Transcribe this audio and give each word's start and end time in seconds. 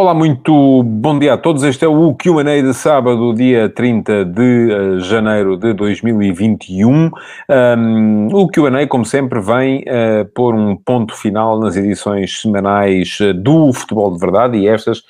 Olá, 0.00 0.14
muito 0.14 0.84
bom 0.84 1.18
dia 1.18 1.34
a 1.34 1.36
todos. 1.36 1.64
Este 1.64 1.84
é 1.84 1.88
o 1.88 2.14
QA 2.14 2.62
de 2.62 2.72
sábado, 2.72 3.34
dia 3.34 3.68
30 3.68 4.26
de 4.26 4.68
uh, 4.72 5.00
janeiro 5.00 5.56
de 5.56 5.72
2021. 5.72 7.10
Um, 7.50 8.28
o 8.32 8.46
QA, 8.48 8.86
como 8.86 9.04
sempre, 9.04 9.40
vem 9.40 9.80
uh, 9.80 10.24
pôr 10.36 10.54
um 10.54 10.76
ponto 10.76 11.16
final 11.16 11.58
nas 11.58 11.74
edições 11.76 12.40
semanais 12.40 13.18
uh, 13.18 13.34
do 13.34 13.72
Futebol 13.72 14.12
de 14.12 14.20
Verdade 14.20 14.56
e 14.56 14.68
estas 14.68 15.02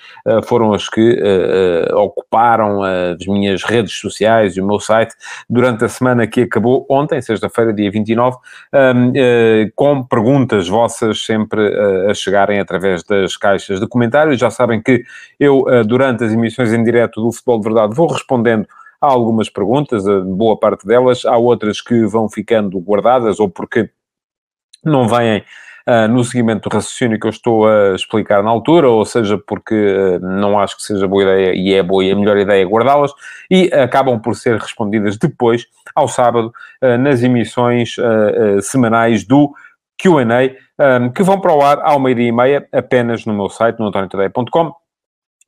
foram 0.44 0.72
as 0.72 0.88
que 0.88 1.18
ocuparam 1.94 2.82
as 2.82 3.26
minhas 3.26 3.62
redes 3.62 3.92
sociais 3.94 4.56
e 4.56 4.60
o 4.60 4.66
meu 4.66 4.78
site 4.78 5.14
durante 5.48 5.84
a 5.84 5.88
semana 5.88 6.26
que 6.26 6.42
acabou 6.42 6.86
ontem, 6.88 7.20
sexta-feira, 7.20 7.72
dia 7.72 7.90
29, 7.90 8.36
um, 8.72 9.12
com 9.74 10.02
perguntas 10.02 10.68
vossas 10.68 11.24
sempre 11.24 11.60
a 12.08 12.14
chegarem 12.14 12.60
através 12.60 13.02
das 13.02 13.36
caixas 13.36 13.80
de 13.80 13.86
comentários. 13.86 14.38
Já 14.38 14.50
sabem 14.50 14.77
que 14.82 15.04
eu, 15.38 15.68
eh, 15.68 15.84
durante 15.84 16.24
as 16.24 16.32
emissões 16.32 16.72
em 16.72 16.82
direto 16.82 17.22
do 17.22 17.32
Futebol 17.32 17.60
de 17.60 17.64
Verdade, 17.64 17.94
vou 17.94 18.06
respondendo 18.06 18.66
a 19.00 19.06
algumas 19.06 19.48
perguntas, 19.48 20.04
boa 20.24 20.58
parte 20.58 20.86
delas, 20.86 21.24
há 21.24 21.36
outras 21.36 21.80
que 21.80 22.04
vão 22.06 22.28
ficando 22.28 22.78
guardadas 22.80 23.38
ou 23.38 23.48
porque 23.48 23.90
não 24.84 25.08
vêm 25.08 25.44
uh, 25.88 26.08
no 26.08 26.22
seguimento 26.22 26.68
do 26.68 26.74
raciocínio 26.74 27.18
que 27.18 27.26
eu 27.26 27.30
estou 27.30 27.66
a 27.66 27.94
explicar 27.94 28.42
na 28.42 28.50
altura, 28.50 28.88
ou 28.88 29.04
seja, 29.04 29.38
porque 29.38 29.74
uh, 29.74 30.20
não 30.20 30.58
acho 30.58 30.76
que 30.76 30.82
seja 30.82 31.08
boa 31.08 31.22
ideia 31.22 31.54
e 31.54 31.74
é 31.74 31.82
boa 31.82 32.04
e 32.04 32.10
a 32.10 32.16
melhor 32.16 32.36
ideia 32.36 32.66
guardá-las, 32.66 33.12
e 33.50 33.72
acabam 33.72 34.20
por 34.20 34.34
ser 34.34 34.58
respondidas 34.58 35.16
depois, 35.16 35.66
ao 35.94 36.08
sábado, 36.08 36.52
uh, 36.82 36.98
nas 36.98 37.22
emissões 37.22 37.96
semanais 38.62 39.24
do 39.24 39.52
QA, 40.00 40.24
um, 40.78 41.10
que 41.10 41.22
vão 41.22 41.40
para 41.40 41.54
o 41.54 41.62
ar 41.62 41.80
ao 41.82 41.98
meio-dia 41.98 42.28
e 42.28 42.32
meia, 42.32 42.68
apenas 42.72 43.24
no 43.26 43.34
meu 43.34 43.48
site, 43.48 43.78
no 43.78 43.86
antoniotadeia.com 43.86 44.72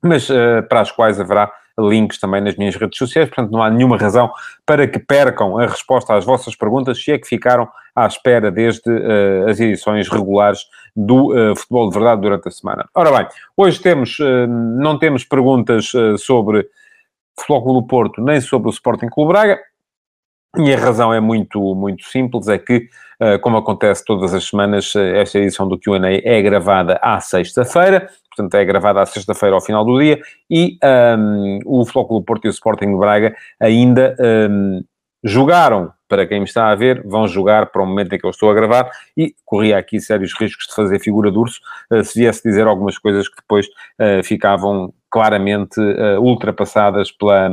mas 0.03 0.29
uh, 0.29 0.63
para 0.67 0.81
as 0.81 0.91
quais 0.91 1.19
haverá 1.19 1.51
links 1.79 2.19
também 2.19 2.41
nas 2.41 2.55
minhas 2.57 2.75
redes 2.75 2.97
sociais, 2.97 3.29
portanto 3.29 3.51
não 3.51 3.63
há 3.63 3.69
nenhuma 3.69 3.97
razão 3.97 4.31
para 4.65 4.87
que 4.87 4.99
percam 4.99 5.57
a 5.57 5.65
resposta 5.65 6.15
às 6.15 6.25
vossas 6.25 6.55
perguntas, 6.55 7.01
se 7.01 7.11
é 7.11 7.17
que 7.17 7.27
ficaram 7.27 7.67
à 7.95 8.05
espera 8.05 8.51
desde 8.51 8.89
uh, 8.89 9.49
as 9.49 9.59
edições 9.59 10.09
regulares 10.09 10.65
do 10.95 11.33
uh, 11.33 11.55
Futebol 11.55 11.89
de 11.89 11.97
Verdade 11.97 12.21
durante 12.21 12.47
a 12.47 12.51
semana. 12.51 12.87
Ora 12.93 13.11
bem, 13.11 13.27
hoje 13.55 13.79
temos, 13.81 14.19
uh, 14.19 14.47
não 14.47 14.97
temos 14.97 15.23
perguntas 15.23 15.91
sobre 16.19 16.67
Futebol 17.39 17.63
Clube 17.63 17.81
do 17.81 17.87
Porto, 17.87 18.21
nem 18.21 18.41
sobre 18.41 18.69
o 18.69 18.71
Sporting 18.71 19.07
Clube 19.07 19.31
Braga, 19.31 19.59
e 20.57 20.73
a 20.73 20.77
razão 20.77 21.13
é 21.13 21.19
muito, 21.19 21.73
muito 21.75 22.03
simples, 22.05 22.47
é 22.47 22.57
que, 22.57 22.89
como 23.41 23.57
acontece 23.57 24.03
todas 24.03 24.33
as 24.33 24.43
semanas, 24.43 24.93
esta 24.95 25.37
edição 25.37 25.67
do 25.67 25.77
Q&A 25.77 26.21
é 26.23 26.41
gravada 26.41 26.99
à 27.01 27.19
sexta-feira, 27.19 28.09
portanto 28.35 28.55
é 28.55 28.65
gravada 28.65 29.01
à 29.01 29.05
sexta-feira 29.05 29.55
ao 29.55 29.61
final 29.61 29.85
do 29.85 29.99
dia, 29.99 30.19
e 30.49 30.77
um, 31.17 31.59
o 31.65 31.85
Flóculo 31.85 32.23
Porto 32.23 32.45
e 32.45 32.47
o 32.47 32.51
Sporting 32.51 32.91
de 32.91 32.97
Braga 32.97 33.35
ainda 33.59 34.15
um, 34.49 34.83
jogaram, 35.23 35.91
para 36.07 36.25
quem 36.25 36.39
me 36.39 36.45
está 36.45 36.69
a 36.69 36.75
ver, 36.75 37.03
vão 37.05 37.27
jogar 37.27 37.67
para 37.67 37.81
o 37.81 37.85
momento 37.85 38.13
em 38.13 38.17
que 38.17 38.25
eu 38.25 38.29
estou 38.29 38.49
a 38.49 38.53
gravar, 38.53 38.89
e 39.15 39.35
corria 39.45 39.77
aqui 39.77 39.99
sérios 39.99 40.33
riscos 40.37 40.67
de 40.67 40.75
fazer 40.75 40.99
figura 40.99 41.31
de 41.31 41.37
urso, 41.37 41.59
uh, 41.91 42.03
se 42.03 42.19
viesse 42.19 42.41
dizer 42.43 42.65
algumas 42.67 42.97
coisas 42.97 43.27
que 43.27 43.35
depois 43.37 43.67
uh, 43.67 44.23
ficavam 44.23 44.93
claramente 45.09 45.79
uh, 45.79 46.19
ultrapassadas 46.21 47.11
pela... 47.11 47.49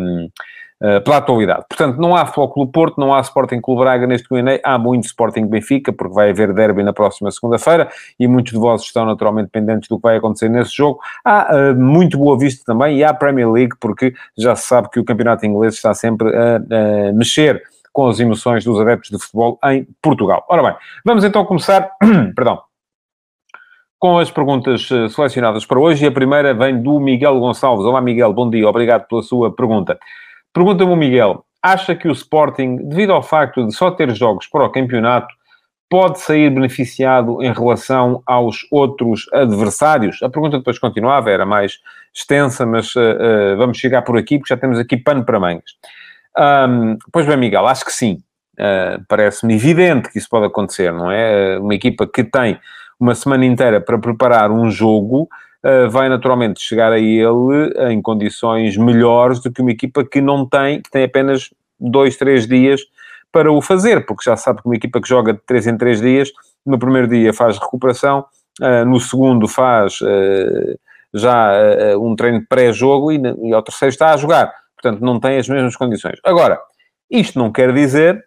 Uh, 0.80 1.02
pela 1.02 1.16
atualidade. 1.16 1.64
Portanto, 1.68 1.96
não 1.98 2.14
há 2.14 2.24
Clube 2.24 2.70
Porto, 2.70 3.00
não 3.00 3.12
há 3.12 3.20
Sporting 3.20 3.60
Clube 3.60 3.80
Braga 3.80 4.06
neste 4.06 4.28
Q&A, 4.28 4.60
há 4.62 4.78
muito 4.78 5.06
Sporting 5.06 5.46
Benfica, 5.46 5.92
porque 5.92 6.14
vai 6.14 6.30
haver 6.30 6.54
derby 6.54 6.84
na 6.84 6.92
próxima 6.92 7.32
segunda-feira, 7.32 7.88
e 8.16 8.28
muitos 8.28 8.52
de 8.52 8.60
vós 8.60 8.82
estão 8.82 9.04
naturalmente 9.04 9.48
pendentes 9.48 9.88
do 9.88 9.96
que 9.96 10.02
vai 10.02 10.18
acontecer 10.18 10.48
nesse 10.48 10.76
jogo. 10.76 11.00
Há 11.24 11.72
uh, 11.72 11.74
muito 11.74 12.16
Boa 12.16 12.38
Vista 12.38 12.62
também, 12.64 12.98
e 12.98 13.02
há 13.02 13.12
Premier 13.12 13.50
League, 13.50 13.74
porque 13.80 14.14
já 14.38 14.54
se 14.54 14.68
sabe 14.68 14.88
que 14.88 15.00
o 15.00 15.04
campeonato 15.04 15.44
inglês 15.44 15.74
está 15.74 15.92
sempre 15.94 16.28
a, 16.32 16.56
a 16.56 17.12
mexer 17.12 17.60
com 17.92 18.06
as 18.06 18.20
emoções 18.20 18.64
dos 18.64 18.80
adeptos 18.80 19.10
de 19.10 19.18
futebol 19.18 19.58
em 19.64 19.84
Portugal. 20.00 20.46
Ora 20.48 20.62
bem, 20.62 20.74
vamos 21.04 21.24
então 21.24 21.44
começar, 21.44 21.90
perdão, 22.36 22.62
com 23.98 24.18
as 24.18 24.30
perguntas 24.30 24.88
eh, 24.92 25.08
selecionadas 25.08 25.66
para 25.66 25.80
hoje. 25.80 26.04
E 26.04 26.08
a 26.08 26.12
primeira 26.12 26.54
vem 26.54 26.80
do 26.80 27.00
Miguel 27.00 27.40
Gonçalves. 27.40 27.84
Olá, 27.84 28.00
Miguel, 28.00 28.32
bom 28.32 28.48
dia, 28.48 28.68
obrigado 28.68 29.08
pela 29.08 29.22
sua 29.22 29.52
pergunta. 29.52 29.98
Pergunta-me 30.52 30.92
o 30.92 30.96
Miguel, 30.96 31.44
acha 31.62 31.94
que 31.94 32.08
o 32.08 32.12
Sporting, 32.12 32.76
devido 32.88 33.12
ao 33.12 33.22
facto 33.22 33.66
de 33.66 33.74
só 33.74 33.90
ter 33.90 34.14
jogos 34.14 34.46
para 34.46 34.64
o 34.64 34.70
campeonato, 34.70 35.28
pode 35.90 36.20
sair 36.20 36.50
beneficiado 36.50 37.42
em 37.42 37.52
relação 37.52 38.22
aos 38.26 38.66
outros 38.70 39.26
adversários? 39.32 40.22
A 40.22 40.28
pergunta 40.28 40.58
depois 40.58 40.78
continuava, 40.78 41.30
era 41.30 41.46
mais 41.46 41.78
extensa, 42.14 42.66
mas 42.66 42.94
uh, 42.94 43.00
uh, 43.00 43.56
vamos 43.56 43.78
chegar 43.78 44.02
por 44.02 44.18
aqui, 44.18 44.38
porque 44.38 44.52
já 44.52 44.60
temos 44.60 44.78
aqui 44.78 44.96
pano 44.96 45.24
para 45.24 45.40
mangas. 45.40 45.72
Um, 46.36 46.98
pois 47.12 47.26
bem, 47.26 47.36
Miguel, 47.36 47.66
acho 47.66 47.84
que 47.84 47.92
sim. 47.92 48.22
Uh, 48.58 49.02
Parece-me 49.08 49.54
evidente 49.54 50.10
que 50.10 50.18
isso 50.18 50.28
pode 50.28 50.46
acontecer, 50.46 50.92
não 50.92 51.10
é? 51.10 51.58
Uma 51.58 51.74
equipa 51.74 52.06
que 52.06 52.24
tem 52.24 52.58
uma 53.00 53.14
semana 53.14 53.46
inteira 53.46 53.80
para 53.80 53.98
preparar 53.98 54.50
um 54.50 54.70
jogo 54.70 55.28
eh, 55.64 55.88
vai 55.88 56.08
naturalmente 56.08 56.60
chegar 56.60 56.92
a 56.92 56.98
ele 56.98 57.72
em 57.90 58.00
condições 58.00 58.76
melhores 58.76 59.40
do 59.40 59.50
que 59.50 59.60
uma 59.60 59.72
equipa 59.72 60.04
que 60.04 60.20
não 60.20 60.48
tem, 60.48 60.80
que 60.80 60.90
tem 60.90 61.04
apenas 61.04 61.50
dois, 61.78 62.16
três 62.16 62.46
dias 62.46 62.80
para 63.32 63.50
o 63.50 63.60
fazer, 63.60 64.06
porque 64.06 64.22
já 64.24 64.36
sabe 64.36 64.62
que 64.62 64.68
uma 64.68 64.76
equipa 64.76 65.00
que 65.00 65.08
joga 65.08 65.32
de 65.32 65.40
três 65.40 65.66
em 65.66 65.76
três 65.76 66.00
dias, 66.00 66.30
no 66.64 66.78
primeiro 66.78 67.08
dia 67.08 67.32
faz 67.32 67.58
recuperação, 67.58 68.24
eh, 68.60 68.84
no 68.84 69.00
segundo 69.00 69.48
faz 69.48 69.98
eh, 70.02 70.76
já 71.14 71.52
um 71.98 72.14
treino 72.14 72.44
pré-jogo 72.46 73.10
e 73.10 73.52
ao 73.52 73.62
terceiro 73.62 73.90
está 73.90 74.12
a 74.12 74.16
jogar. 74.16 74.52
Portanto, 74.80 75.00
não 75.00 75.18
tem 75.18 75.38
as 75.38 75.48
mesmas 75.48 75.74
condições. 75.74 76.18
Agora, 76.22 76.60
isto 77.10 77.38
não 77.38 77.50
quer 77.50 77.72
dizer, 77.72 78.22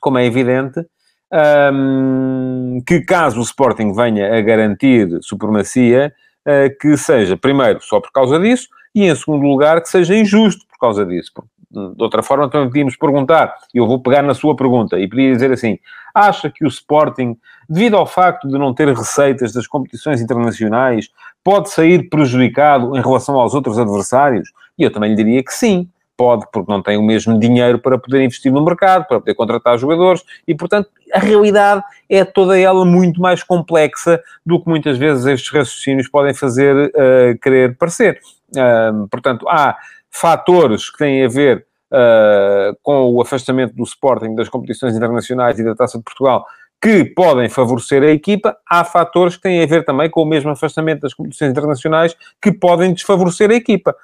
como 0.00 0.18
é 0.18 0.26
evidente, 0.26 0.86
um, 1.34 2.80
que 2.86 3.00
caso 3.00 3.40
o 3.40 3.42
Sporting 3.42 3.92
venha 3.92 4.36
a 4.36 4.40
garantir 4.40 5.08
supremacia, 5.20 6.14
uh, 6.46 6.78
que 6.80 6.96
seja, 6.96 7.36
primeiro, 7.36 7.82
só 7.82 8.00
por 8.00 8.12
causa 8.12 8.38
disso, 8.38 8.68
e 8.94 9.04
em 9.04 9.14
segundo 9.14 9.44
lugar, 9.46 9.80
que 9.80 9.88
seja 9.88 10.14
injusto 10.14 10.64
por 10.68 10.78
causa 10.78 11.04
disso. 11.04 11.32
De 11.70 12.02
outra 12.02 12.22
forma, 12.22 12.48
também 12.48 12.68
podíamos 12.68 12.96
perguntar, 12.96 13.52
e 13.74 13.78
eu 13.78 13.86
vou 13.86 14.00
pegar 14.00 14.22
na 14.22 14.32
sua 14.32 14.54
pergunta, 14.54 14.96
e 14.96 15.08
podia 15.08 15.32
dizer 15.32 15.50
assim, 15.50 15.78
acha 16.14 16.48
que 16.48 16.64
o 16.64 16.68
Sporting, 16.68 17.36
devido 17.68 17.96
ao 17.96 18.06
facto 18.06 18.46
de 18.46 18.56
não 18.56 18.72
ter 18.72 18.86
receitas 18.86 19.52
das 19.52 19.66
competições 19.66 20.20
internacionais, 20.20 21.08
pode 21.42 21.70
sair 21.70 22.08
prejudicado 22.08 22.96
em 22.96 23.02
relação 23.02 23.34
aos 23.40 23.54
outros 23.54 23.76
adversários? 23.76 24.52
E 24.78 24.84
eu 24.84 24.92
também 24.92 25.10
lhe 25.10 25.16
diria 25.16 25.42
que 25.42 25.52
sim 25.52 25.88
pode, 26.24 26.46
porque 26.50 26.72
não 26.72 26.80
tem 26.80 26.96
o 26.96 27.02
mesmo 27.02 27.38
dinheiro 27.38 27.78
para 27.78 27.98
poder 27.98 28.24
investir 28.24 28.50
no 28.50 28.64
mercado, 28.64 29.06
para 29.06 29.20
poder 29.20 29.34
contratar 29.34 29.76
jogadores, 29.76 30.22
e 30.48 30.54
portanto 30.54 30.88
a 31.12 31.18
realidade 31.18 31.82
é 32.08 32.24
toda 32.24 32.58
ela 32.58 32.82
muito 32.82 33.20
mais 33.20 33.42
complexa 33.42 34.18
do 34.44 34.58
que 34.58 34.66
muitas 34.66 34.96
vezes 34.96 35.26
estes 35.26 35.52
raciocínios 35.52 36.08
podem 36.08 36.32
fazer 36.32 36.74
uh, 36.74 37.38
querer 37.42 37.76
parecer. 37.76 38.20
Uh, 38.52 39.06
portanto, 39.08 39.46
há 39.50 39.76
fatores 40.10 40.90
que 40.90 40.96
têm 40.96 41.26
a 41.26 41.28
ver 41.28 41.66
uh, 41.92 42.74
com 42.82 43.12
o 43.12 43.20
afastamento 43.20 43.74
do 43.74 43.82
Sporting 43.82 44.34
das 44.34 44.48
competições 44.48 44.96
internacionais 44.96 45.58
e 45.58 45.64
da 45.64 45.74
Taça 45.74 45.98
de 45.98 46.04
Portugal 46.04 46.46
que 46.82 47.04
podem 47.04 47.48
favorecer 47.48 48.02
a 48.02 48.10
equipa, 48.10 48.58
há 48.68 48.84
fatores 48.84 49.36
que 49.36 49.42
têm 49.42 49.62
a 49.62 49.66
ver 49.66 49.86
também 49.86 50.10
com 50.10 50.20
o 50.20 50.26
mesmo 50.26 50.50
afastamento 50.50 51.00
das 51.00 51.14
competições 51.14 51.50
internacionais 51.50 52.14
que 52.42 52.52
podem 52.52 52.92
desfavorecer 52.92 53.50
a 53.50 53.54
equipa 53.54 53.96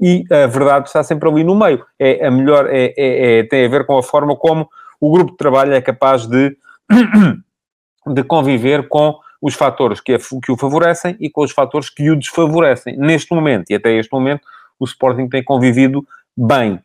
e 0.00 0.24
a 0.30 0.46
verdade 0.46 0.88
está 0.88 1.02
sempre 1.02 1.28
ali 1.28 1.44
no 1.44 1.54
meio. 1.54 1.84
É 1.98 2.26
a 2.26 2.30
melhor, 2.30 2.66
é, 2.68 2.94
é, 2.96 3.38
é, 3.38 3.42
tem 3.44 3.64
a 3.64 3.68
ver 3.68 3.84
com 3.84 3.96
a 3.96 4.02
forma 4.02 4.36
como 4.36 4.68
o 5.00 5.10
grupo 5.12 5.32
de 5.32 5.36
trabalho 5.36 5.74
é 5.74 5.80
capaz 5.80 6.26
de, 6.26 6.56
de 8.06 8.24
conviver 8.24 8.88
com 8.88 9.18
os 9.40 9.54
fatores 9.54 10.00
que, 10.00 10.16
que 10.16 10.52
o 10.52 10.56
favorecem 10.56 11.16
e 11.18 11.28
com 11.28 11.42
os 11.42 11.50
fatores 11.50 11.90
que 11.90 12.10
o 12.10 12.16
desfavorecem. 12.16 12.96
Neste 12.96 13.34
momento, 13.34 13.70
e 13.70 13.74
até 13.74 13.92
este 13.96 14.12
momento, 14.12 14.42
o 14.78 14.84
Sporting 14.84 15.28
tem 15.28 15.42
convivido 15.42 16.06
bem 16.36 16.80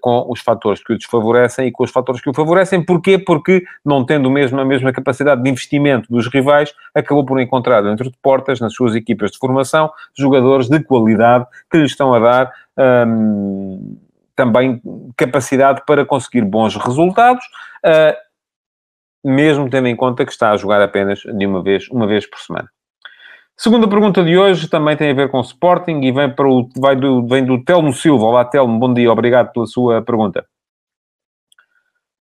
com 0.00 0.26
os 0.28 0.40
fatores 0.40 0.82
que 0.82 0.92
o 0.92 0.98
desfavorecem 0.98 1.68
e 1.68 1.72
com 1.72 1.84
os 1.84 1.90
fatores 1.90 2.20
que 2.20 2.28
o 2.28 2.34
favorecem. 2.34 2.84
Porquê? 2.84 3.18
Porque, 3.18 3.62
não 3.84 4.04
tendo 4.04 4.30
mesmo 4.30 4.60
a 4.60 4.64
mesma 4.64 4.92
capacidade 4.92 5.42
de 5.42 5.48
investimento 5.48 6.12
dos 6.12 6.26
rivais, 6.26 6.74
acabou 6.94 7.24
por 7.24 7.40
encontrar 7.40 7.82
dentro 7.82 8.10
de 8.10 8.16
portas, 8.20 8.60
nas 8.60 8.74
suas 8.74 8.94
equipas 8.94 9.30
de 9.30 9.38
formação, 9.38 9.90
jogadores 10.16 10.68
de 10.68 10.82
qualidade 10.82 11.46
que 11.70 11.78
lhe 11.78 11.86
estão 11.86 12.12
a 12.12 12.18
dar 12.18 12.52
um, 13.06 13.96
também 14.34 14.80
capacidade 15.16 15.82
para 15.86 16.04
conseguir 16.04 16.42
bons 16.42 16.74
resultados. 16.76 17.44
Uh, 17.84 18.30
mesmo 19.22 19.68
tendo 19.68 19.86
em 19.86 19.94
conta 19.94 20.24
que 20.24 20.32
está 20.32 20.50
a 20.50 20.56
jogar 20.56 20.80
apenas 20.80 21.20
de 21.20 21.46
uma 21.46 21.62
vez, 21.62 21.88
uma 21.90 22.06
vez 22.06 22.26
por 22.26 22.40
semana. 22.40 22.70
Segunda 23.62 23.86
pergunta 23.86 24.24
de 24.24 24.38
hoje 24.38 24.70
também 24.70 24.96
tem 24.96 25.10
a 25.10 25.14
ver 25.14 25.28
com 25.28 25.36
o 25.36 25.42
Sporting 25.42 26.00
e 26.00 26.10
vem, 26.10 26.34
para 26.34 26.48
o, 26.48 26.66
vai 26.78 26.96
do, 26.96 27.26
vem 27.26 27.44
do 27.44 27.62
Telmo 27.62 27.92
Silva. 27.92 28.24
Olá, 28.24 28.42
Telmo, 28.42 28.78
bom 28.78 28.90
dia, 28.94 29.12
obrigado 29.12 29.52
pela 29.52 29.66
sua 29.66 30.00
pergunta. 30.00 30.46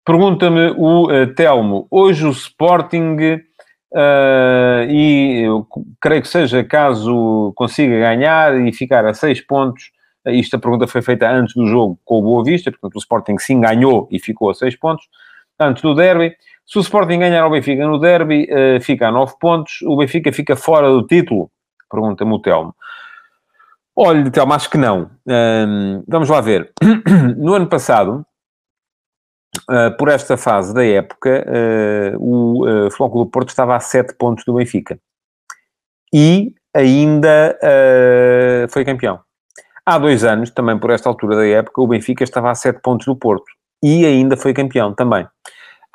Pergunta-me 0.05 0.75
o 0.77 1.05
uh, 1.05 1.33
Telmo, 1.37 1.87
hoje 1.93 2.27
o 2.27 2.31
Sporting, 2.31 3.17
uh, 3.95 4.91
e 4.91 5.45
creio 6.01 6.23
que 6.23 6.27
seja 6.27 6.65
caso 6.65 7.53
consiga 7.55 8.01
ganhar 8.01 8.61
e 8.61 8.73
ficar 8.73 9.07
a 9.07 9.15
seis 9.15 9.41
pontos, 9.41 9.93
uh, 10.27 10.31
isto 10.31 10.57
a 10.57 10.59
pergunta 10.59 10.89
foi 10.89 11.03
feita 11.03 11.31
antes 11.31 11.55
do 11.55 11.69
jogo 11.69 12.01
com 12.05 12.19
o 12.19 12.23
Boa 12.23 12.43
Vista, 12.43 12.73
portanto 12.73 12.97
o 12.97 12.99
Sporting 12.99 13.39
sim 13.39 13.61
ganhou 13.61 14.09
e 14.11 14.19
ficou 14.19 14.51
a 14.51 14.55
seis 14.55 14.75
pontos, 14.75 15.07
antes 15.61 15.85
do 15.85 15.95
derby. 15.95 16.35
Se 16.69 16.79
o 16.79 16.81
Sporting 16.83 17.19
ganhar 17.19 17.43
ao 17.43 17.51
Benfica 17.51 17.87
no 17.87 17.99
derby, 17.99 18.47
fica 18.83 19.09
a 19.09 19.11
nove 19.11 19.35
pontos, 19.41 19.81
o 19.83 19.97
Benfica 19.97 20.31
fica 20.31 20.55
fora 20.55 20.91
do 20.91 21.07
título? 21.07 21.51
Pergunta-me 21.91 22.33
o 22.33 22.39
Telmo. 22.39 22.75
Olha, 23.97 24.31
Telmo, 24.31 24.53
acho 24.53 24.69
que 24.69 24.77
não. 24.77 25.11
vamos 26.07 26.29
lá 26.29 26.43
ver. 26.43 26.71
No 27.39 27.55
ano 27.55 27.67
passado, 27.67 28.27
Uh, 29.71 29.95
por 29.97 30.09
esta 30.09 30.37
fase 30.37 30.73
da 30.75 30.85
época, 30.85 31.45
uh, 31.47 32.17
o 32.19 32.87
uh, 32.87 32.91
Flóculo 32.91 33.27
Porto 33.27 33.49
estava 33.49 33.77
a 33.77 33.81
7 33.81 34.15
pontos 34.15 34.45
do 34.45 34.55
Benfica. 34.55 34.99
E 36.13 36.55
ainda 36.75 37.59
uh, 37.63 38.71
foi 38.71 38.85
campeão. 38.85 39.21
Há 39.85 39.99
dois 39.99 40.25
anos, 40.25 40.51
também 40.51 40.79
por 40.79 40.91
esta 40.91 41.09
altura 41.09 41.37
da 41.37 41.47
época, 41.47 41.81
o 41.81 41.87
Benfica 41.87 42.25
estava 42.25 42.51
a 42.51 42.55
7 42.55 42.81
pontos 42.81 43.07
do 43.07 43.17
Porto. 43.17 43.47
E 43.83 44.05
ainda 44.05 44.37
foi 44.37 44.53
campeão 44.53 44.95
também. 44.95 45.27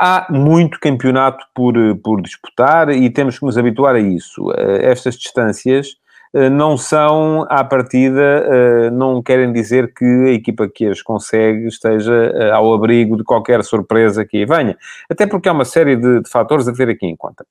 Há 0.05 0.27
muito 0.29 0.79
campeonato 0.81 1.45
por, 1.55 1.73
por 2.03 2.21
disputar 2.21 2.89
e 2.89 3.09
temos 3.09 3.39
que 3.39 3.45
nos 3.45 3.57
habituar 3.57 3.95
a 3.95 3.99
isso. 3.99 4.51
estas 4.81 5.15
distâncias 5.15 5.95
eh, 6.33 6.49
não 6.49 6.77
são, 6.77 7.45
à 7.47 7.63
partida, 7.63 8.21
eh, 8.21 8.89
não 8.89 9.21
querem 9.21 9.53
dizer 9.53 9.93
que 9.93 10.03
a 10.05 10.31
equipa 10.31 10.67
que 10.67 10.87
as 10.87 11.01
consegue 11.01 11.67
esteja 11.67 12.11
eh, 12.11 12.49
ao 12.49 12.73
abrigo 12.73 13.15
de 13.15 13.23
qualquer 13.23 13.63
surpresa 13.63 14.25
que 14.25 14.37
aí 14.37 14.45
venha. 14.45 14.75
Até 15.07 15.27
porque 15.27 15.47
há 15.47 15.51
uma 15.51 15.63
série 15.63 15.95
de, 15.95 16.21
de 16.21 16.29
fatores 16.29 16.67
a 16.67 16.73
ter 16.73 16.89
aqui 16.89 17.05
em 17.05 17.15
conta. 17.15 17.45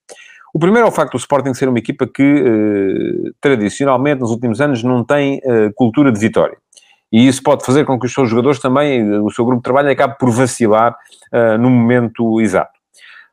O 0.52 0.58
primeiro 0.58 0.86
é 0.86 0.90
o 0.90 0.92
facto 0.92 1.12
do 1.12 1.18
Sporting 1.18 1.54
ser 1.54 1.68
uma 1.68 1.78
equipa 1.78 2.06
que, 2.06 3.32
tradicionalmente, 3.40 4.20
nos 4.20 4.30
últimos 4.30 4.60
anos, 4.60 4.82
não 4.82 5.02
tem 5.02 5.40
cultura 5.74 6.12
de 6.12 6.20
vitória. 6.20 6.58
E 7.12 7.26
isso 7.28 7.42
pode 7.42 7.64
fazer 7.64 7.84
com 7.84 7.98
que 7.98 8.06
os 8.06 8.14
seus 8.14 8.30
jogadores 8.30 8.58
também, 8.58 9.20
o 9.20 9.30
seu 9.30 9.44
grupo 9.44 9.60
de 9.60 9.64
trabalho, 9.64 9.90
acabe 9.90 10.16
por 10.18 10.30
vacilar 10.30 10.96
no 11.60 11.68
momento 11.68 12.40
exato. 12.40 12.72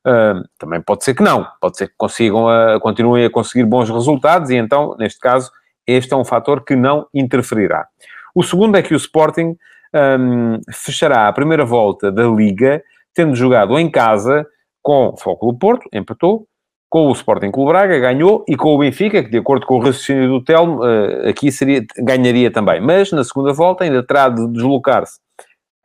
Uh, 0.06 0.48
também 0.58 0.82
pode 0.82 1.04
ser 1.04 1.14
que 1.14 1.22
não, 1.22 1.46
pode 1.60 1.78
ser 1.78 1.88
que 1.88 1.94
consigam, 1.98 2.46
uh, 2.46 2.80
continuem 2.80 3.26
a 3.26 3.30
conseguir 3.30 3.66
bons 3.66 3.90
resultados 3.90 4.50
e 4.50 4.56
então, 4.56 4.96
neste 4.98 5.20
caso, 5.20 5.52
este 5.86 6.14
é 6.14 6.18
um 6.18 6.24
fator 6.24 6.64
que 6.64 6.76
não 6.76 7.06
interferirá. 7.14 7.86
O 8.34 8.42
segundo 8.42 8.78
é 8.78 8.82
que 8.82 8.94
o 8.94 8.98
Sporting 8.98 9.58
um, 9.94 10.60
fechará 10.72 11.28
a 11.28 11.34
primeira 11.34 11.66
volta 11.66 12.12
da 12.12 12.24
Liga 12.24 12.82
tendo 13.14 13.36
jogado 13.36 13.78
em 13.78 13.90
casa 13.90 14.48
com 14.82 15.10
o 15.10 15.18
Foco 15.18 15.52
do 15.52 15.58
Porto, 15.58 15.90
empatou, 15.92 16.48
com 16.90 17.08
o 17.08 17.12
Sporting 17.12 17.52
Clube 17.52 17.72
Braga, 17.72 18.00
ganhou, 18.00 18.44
e 18.48 18.56
com 18.56 18.74
o 18.74 18.80
Benfica, 18.80 19.24
que 19.24 19.30
de 19.30 19.38
acordo 19.38 19.66
com 19.66 19.76
o 19.76 19.80
raciocínio 19.80 20.28
do 20.28 20.44
Telmo, 20.44 20.84
uh, 20.84 21.30
aqui 21.30 21.52
seria, 21.52 21.86
ganharia 21.98 22.50
também. 22.50 22.82
Mas, 22.82 23.12
na 23.12 23.24
segunda 23.24 23.54
volta, 23.54 23.84
ainda 23.84 24.02
terá 24.02 24.28
de 24.28 24.48
deslocar-se 24.48 25.20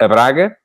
a 0.01 0.09
Braga, 0.09 0.57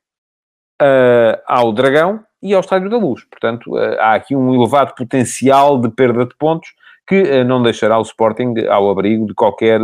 uh, 0.82 1.42
ao 1.46 1.74
Dragão 1.74 2.22
e 2.42 2.54
ao 2.54 2.62
Estádio 2.62 2.90
da 2.90 2.98
Luz. 2.98 3.26
Portanto, 3.26 3.76
uh, 3.76 4.00
há 4.00 4.14
aqui 4.14 4.34
um 4.34 4.56
elevado 4.56 4.96
potencial 4.96 5.78
de 5.78 5.90
perda 5.90 6.26
de 6.26 6.36
pontos 6.38 6.70
que 7.06 7.44
não 7.44 7.62
deixará 7.64 7.98
o 7.98 8.04
Sporting 8.04 8.54
ao 8.70 8.88
abrigo 8.92 9.26
de 9.26 9.34
qualquer 9.34 9.82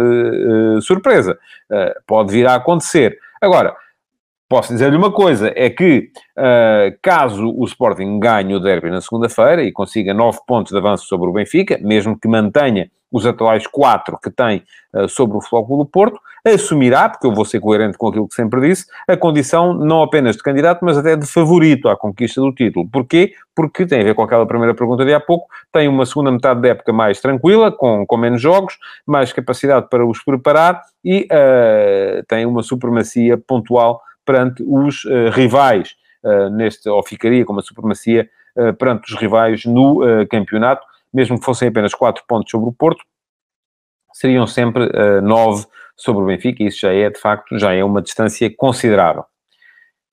surpresa. 0.80 1.40
pode 2.06 2.32
vir 2.32 2.46
a 2.46 2.54
acontecer. 2.54 3.18
Agora, 3.42 3.76
Posso 4.48 4.72
dizer-lhe 4.72 4.96
uma 4.96 5.12
coisa, 5.12 5.52
é 5.56 5.72
que 5.72 6.12
uh, 6.38 6.96
caso 7.02 7.52
o 7.58 7.66
Sporting 7.66 8.20
ganhe 8.20 8.54
o 8.54 8.60
derby 8.60 8.92
na 8.92 9.02
segunda-feira 9.02 9.64
e 9.64 9.72
consiga 9.72 10.14
nove 10.14 10.38
pontos 10.46 10.72
de 10.72 10.78
avanço 10.78 11.08
sobre 11.08 11.28
o 11.28 11.34
Benfica, 11.34 11.80
mesmo 11.82 12.16
que 12.20 12.28
mantenha 12.28 12.92
os 13.12 13.26
atuais 13.26 13.66
quatro 13.66 14.20
que 14.22 14.30
tem 14.30 14.64
uh, 14.94 15.10
sobre 15.10 15.36
o 15.36 15.42
Flóculo 15.42 15.84
do 15.84 15.90
Porto, 15.90 16.20
assumirá, 16.46 17.10
porque 17.10 17.26
eu 17.26 17.34
vou 17.34 17.44
ser 17.44 17.60
coerente 17.60 17.98
com 17.98 18.08
aquilo 18.08 18.28
que 18.28 18.36
sempre 18.36 18.62
disse, 18.62 18.86
a 19.08 19.18
condição 19.18 19.74
não 19.74 20.04
apenas 20.04 20.36
de 20.36 20.44
candidato, 20.44 20.86
mas 20.86 20.96
até 20.96 21.16
de 21.16 21.26
favorito 21.26 21.90
à 21.90 21.98
conquista 21.98 22.40
do 22.40 22.54
título. 22.54 22.88
Porquê? 22.88 23.34
Porque 23.56 23.84
tem 23.84 24.02
a 24.02 24.04
ver 24.04 24.14
com 24.14 24.22
aquela 24.22 24.46
primeira 24.46 24.76
pergunta 24.76 25.04
de 25.04 25.12
há 25.12 25.20
pouco, 25.20 25.48
tem 25.72 25.88
uma 25.88 26.06
segunda 26.06 26.32
metade 26.32 26.62
da 26.62 26.68
época 26.68 26.94
mais 26.94 27.20
tranquila, 27.20 27.72
com, 27.72 28.06
com 28.06 28.18
menos 28.18 28.40
jogos, 28.40 28.78
mais 29.08 29.34
capacidade 29.34 29.88
para 29.90 30.06
os 30.06 30.24
preparar 30.24 30.84
e 31.04 31.28
uh, 31.32 32.24
tem 32.28 32.46
uma 32.46 32.62
supremacia 32.62 33.40
pontual 33.40 34.02
perante 34.26 34.64
os 34.68 35.06
uh, 35.06 35.30
rivais, 35.32 35.96
uh, 36.24 36.50
neste, 36.50 36.90
ou 36.90 37.04
ficaria 37.06 37.46
com 37.46 37.54
uma 37.54 37.62
supremacia 37.62 38.30
uh, 38.58 38.74
perante 38.74 39.14
os 39.14 39.20
rivais 39.20 39.66
no 39.66 40.00
campeonato, 40.30 40.86
mesmo 41.14 41.40
que 41.40 41.46
fossem 41.46 41.70
apenas 41.70 41.94
4 41.94 42.24
pontos 42.28 42.52
sobre 42.52 42.70
o 42.70 42.74
Porto, 42.74 43.04
seriam 44.12 44.48
sempre 44.48 44.90
9 45.22 45.66
sobre 45.96 46.24
o 46.24 46.26
Benfica, 46.26 46.64
e 46.64 46.68
isso 46.68 46.80
já 46.82 46.94
é, 46.94 47.10
de 47.10 47.20
facto, 47.20 47.58
já 47.58 47.74
é 47.74 47.84
uma 47.84 48.02
distância 48.02 48.54
considerável. 48.54 49.24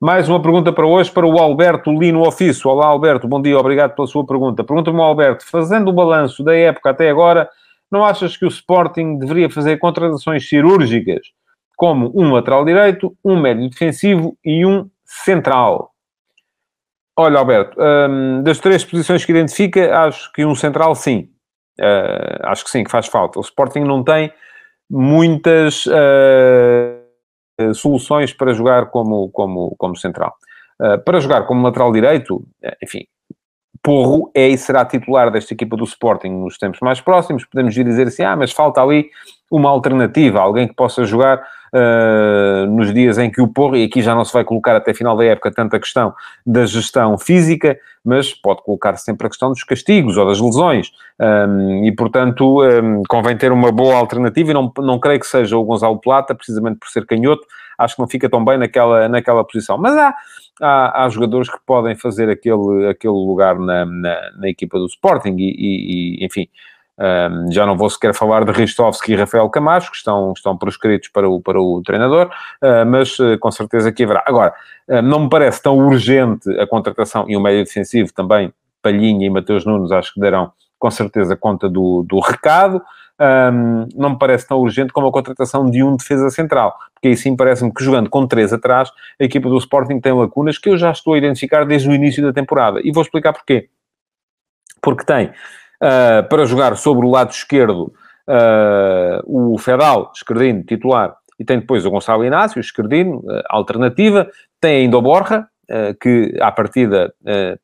Mais 0.00 0.28
uma 0.28 0.42
pergunta 0.42 0.72
para 0.72 0.86
hoje, 0.86 1.10
para 1.10 1.26
o 1.26 1.38
Alberto 1.38 1.90
Lino 1.92 2.26
Ofício. 2.26 2.68
Olá, 2.68 2.86
Alberto, 2.86 3.28
bom 3.28 3.40
dia, 3.40 3.58
obrigado 3.58 3.94
pela 3.94 4.06
sua 4.06 4.26
pergunta. 4.26 4.64
Pergunta-me, 4.64 5.00
Alberto, 5.00 5.44
fazendo 5.48 5.88
o 5.88 5.92
balanço 5.92 6.42
da 6.42 6.56
época 6.56 6.90
até 6.90 7.08
agora, 7.08 7.48
não 7.90 8.04
achas 8.04 8.36
que 8.36 8.44
o 8.44 8.48
Sporting 8.48 9.18
deveria 9.18 9.48
fazer 9.48 9.76
contratações 9.78 10.48
cirúrgicas 10.48 11.20
como 11.82 12.12
um 12.14 12.32
lateral 12.32 12.64
direito, 12.64 13.12
um 13.24 13.40
médio 13.40 13.68
defensivo 13.68 14.38
e 14.44 14.64
um 14.64 14.88
central. 15.04 15.90
Olha, 17.18 17.40
Alberto, 17.40 17.76
hum, 17.76 18.40
das 18.44 18.60
três 18.60 18.84
posições 18.84 19.24
que 19.24 19.32
identifica, 19.32 19.92
acho 19.98 20.30
que 20.32 20.44
um 20.44 20.54
central, 20.54 20.94
sim. 20.94 21.28
Uh, 21.80 22.38
acho 22.44 22.62
que 22.62 22.70
sim, 22.70 22.84
que 22.84 22.90
faz 22.90 23.08
falta. 23.08 23.40
O 23.40 23.42
Sporting 23.42 23.80
não 23.80 24.04
tem 24.04 24.32
muitas 24.88 25.84
uh, 25.86 27.74
soluções 27.74 28.32
para 28.32 28.54
jogar 28.54 28.86
como, 28.86 29.28
como, 29.32 29.74
como 29.76 29.96
central. 29.96 30.36
Uh, 30.80 31.02
para 31.02 31.18
jogar 31.18 31.48
como 31.48 31.64
lateral 31.64 31.90
direito, 31.90 32.46
enfim, 32.80 33.08
Porro 33.82 34.30
é 34.34 34.48
e 34.48 34.56
será 34.56 34.84
titular 34.84 35.30
desta 35.30 35.52
equipa 35.52 35.76
do 35.76 35.84
Sporting 35.84 36.28
nos 36.28 36.56
tempos 36.56 36.78
mais 36.80 37.00
próximos. 37.00 37.44
Podemos 37.44 37.74
dizer 37.74 38.06
assim, 38.06 38.22
ah, 38.22 38.36
mas 38.36 38.52
falta 38.52 38.80
ali 38.80 39.10
uma 39.50 39.68
alternativa, 39.68 40.40
alguém 40.40 40.68
que 40.68 40.74
possa 40.74 41.04
jogar 41.04 41.42
uh, 41.72 42.66
nos 42.66 42.92
dias 42.94 43.18
em 43.18 43.30
que 43.30 43.40
o 43.40 43.48
Porro, 43.48 43.76
e 43.76 43.84
aqui 43.84 44.00
já 44.00 44.14
não 44.14 44.24
se 44.24 44.32
vai 44.32 44.44
colocar 44.44 44.76
até 44.76 44.94
final 44.94 45.16
da 45.16 45.24
época 45.24 45.50
tanta 45.52 45.78
questão 45.80 46.14
da 46.46 46.64
gestão 46.64 47.18
física, 47.18 47.76
mas 48.04 48.32
pode 48.32 48.62
colocar 48.62 48.96
sempre 48.96 49.26
a 49.26 49.30
questão 49.30 49.50
dos 49.50 49.64
castigos 49.64 50.16
ou 50.16 50.26
das 50.26 50.40
lesões. 50.40 50.90
Um, 51.20 51.84
e, 51.84 51.92
portanto, 51.92 52.62
um, 52.62 53.02
convém 53.08 53.36
ter 53.36 53.52
uma 53.52 53.70
boa 53.70 53.96
alternativa 53.96 54.50
e 54.50 54.54
não, 54.54 54.72
não 54.78 54.98
creio 54.98 55.20
que 55.20 55.26
seja 55.26 55.56
o 55.56 55.64
Gonçalo 55.64 55.98
Plata, 56.00 56.34
precisamente 56.34 56.78
por 56.78 56.88
ser 56.88 57.06
canhoto, 57.06 57.46
acho 57.78 57.96
que 57.96 58.00
não 58.00 58.08
fica 58.08 58.28
tão 58.28 58.44
bem 58.44 58.58
naquela, 58.58 59.08
naquela 59.08 59.44
posição. 59.44 59.76
Mas 59.78 59.96
há, 59.96 60.14
há, 60.60 61.04
há 61.04 61.08
jogadores 61.08 61.50
que 61.50 61.58
podem 61.66 61.94
fazer 61.96 62.28
aquele, 62.28 62.88
aquele 62.88 63.12
lugar 63.12 63.58
na, 63.58 63.84
na, 63.84 64.30
na 64.38 64.48
equipa 64.48 64.78
do 64.78 64.86
Sporting 64.86 65.36
e, 65.38 66.20
e, 66.20 66.24
enfim, 66.24 66.48
um, 66.98 67.50
já 67.50 67.64
não 67.64 67.76
vou 67.76 67.88
sequer 67.88 68.14
falar 68.14 68.44
de 68.44 68.52
Ristovski 68.52 69.12
e 69.12 69.16
Rafael 69.16 69.48
Camacho, 69.48 69.90
que 69.90 69.96
estão, 69.96 70.32
estão 70.36 70.56
proscritos 70.56 71.08
para 71.08 71.28
o, 71.28 71.40
para 71.40 71.60
o 71.60 71.82
treinador, 71.82 72.30
uh, 72.62 72.86
mas 72.86 73.18
uh, 73.18 73.38
com 73.40 73.50
certeza 73.50 73.90
que 73.90 74.04
haverá. 74.04 74.22
Agora, 74.26 74.52
uh, 74.88 75.02
não 75.02 75.20
me 75.20 75.28
parece 75.28 75.62
tão 75.62 75.76
urgente 75.78 76.48
a 76.60 76.66
contratação, 76.66 77.24
e 77.28 77.36
o 77.36 77.40
médio 77.40 77.64
defensivo 77.64 78.12
também, 78.12 78.52
Palhinha 78.82 79.26
e 79.26 79.30
Mateus 79.30 79.64
Nunes, 79.64 79.90
acho 79.90 80.12
que 80.14 80.20
darão 80.20 80.52
com 80.78 80.90
certeza 80.90 81.36
conta 81.36 81.68
do, 81.68 82.04
do 82.06 82.18
recado. 82.18 82.82
Um, 83.22 83.86
não 83.94 84.10
me 84.10 84.18
parece 84.18 84.48
tão 84.48 84.58
urgente 84.58 84.92
como 84.92 85.06
a 85.06 85.12
contratação 85.12 85.70
de 85.70 85.80
um 85.80 85.94
defesa 85.94 86.28
central, 86.28 86.76
porque 86.92 87.06
aí 87.06 87.16
sim 87.16 87.36
parece-me 87.36 87.72
que 87.72 87.84
jogando 87.84 88.10
com 88.10 88.26
três 88.26 88.52
atrás, 88.52 88.90
a 89.20 89.22
equipa 89.22 89.48
do 89.48 89.56
Sporting 89.58 90.00
tem 90.00 90.12
lacunas 90.12 90.58
que 90.58 90.68
eu 90.68 90.76
já 90.76 90.90
estou 90.90 91.14
a 91.14 91.18
identificar 91.18 91.64
desde 91.64 91.88
o 91.88 91.92
início 91.92 92.20
da 92.20 92.32
temporada. 92.32 92.80
E 92.82 92.90
vou 92.90 93.00
explicar 93.00 93.32
porquê. 93.32 93.68
Porque 94.80 95.04
tem 95.04 95.26
uh, 95.26 96.28
para 96.28 96.44
jogar 96.46 96.76
sobre 96.76 97.06
o 97.06 97.10
lado 97.10 97.30
esquerdo 97.30 97.92
uh, 98.26 99.22
o 99.24 99.56
Fedal, 99.56 100.10
esquerdino, 100.12 100.64
titular, 100.64 101.14
e 101.38 101.44
tem 101.44 101.60
depois 101.60 101.86
o 101.86 101.90
Gonçalo 101.90 102.24
Inácio, 102.24 102.58
esquerdino, 102.58 103.18
uh, 103.18 103.42
alternativa, 103.50 104.28
tem 104.60 104.82
ainda 104.82 104.98
o 104.98 105.02
Borja, 105.02 105.46
que 106.02 106.36
à 106.38 106.52
partida 106.52 107.14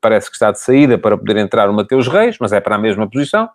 parece 0.01 0.31
que 0.31 0.35
está 0.35 0.51
de 0.51 0.59
saída 0.59 0.97
para 0.97 1.15
poder 1.15 1.37
entrar 1.37 1.69
o 1.69 1.73
Mateus 1.73 2.07
Reis, 2.07 2.37
mas 2.39 2.51
é 2.51 2.59
para 2.59 2.75
a 2.75 2.79
mesma 2.79 3.07
posição. 3.07 3.47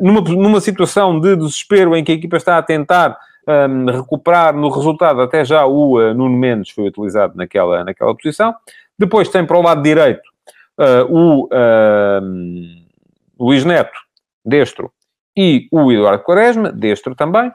Numa, 0.00 0.20
numa 0.20 0.60
situação 0.60 1.18
de 1.18 1.36
desespero 1.36 1.96
em 1.96 2.04
que 2.04 2.12
a 2.12 2.14
equipa 2.14 2.36
está 2.36 2.58
a 2.58 2.62
tentar 2.62 3.18
um, 3.48 3.86
recuperar 3.86 4.54
no 4.54 4.68
resultado, 4.68 5.20
até 5.20 5.44
já 5.44 5.64
o 5.64 5.98
uh, 5.98 6.14
Nuno 6.14 6.36
Mendes 6.36 6.70
foi 6.70 6.88
utilizado 6.88 7.36
naquela, 7.36 7.84
naquela 7.84 8.14
posição. 8.14 8.54
Depois 8.98 9.28
tem 9.28 9.44
para 9.44 9.58
o 9.58 9.62
lado 9.62 9.82
direito 9.82 10.22
uh, 10.78 11.06
o 11.08 11.48
Luís 13.38 13.64
Neto, 13.64 13.98
destro, 14.44 14.92
e 15.36 15.68
o 15.70 15.90
Eduardo 15.90 16.22
Quaresma, 16.22 16.70
destro 16.70 17.14
também. 17.14 17.48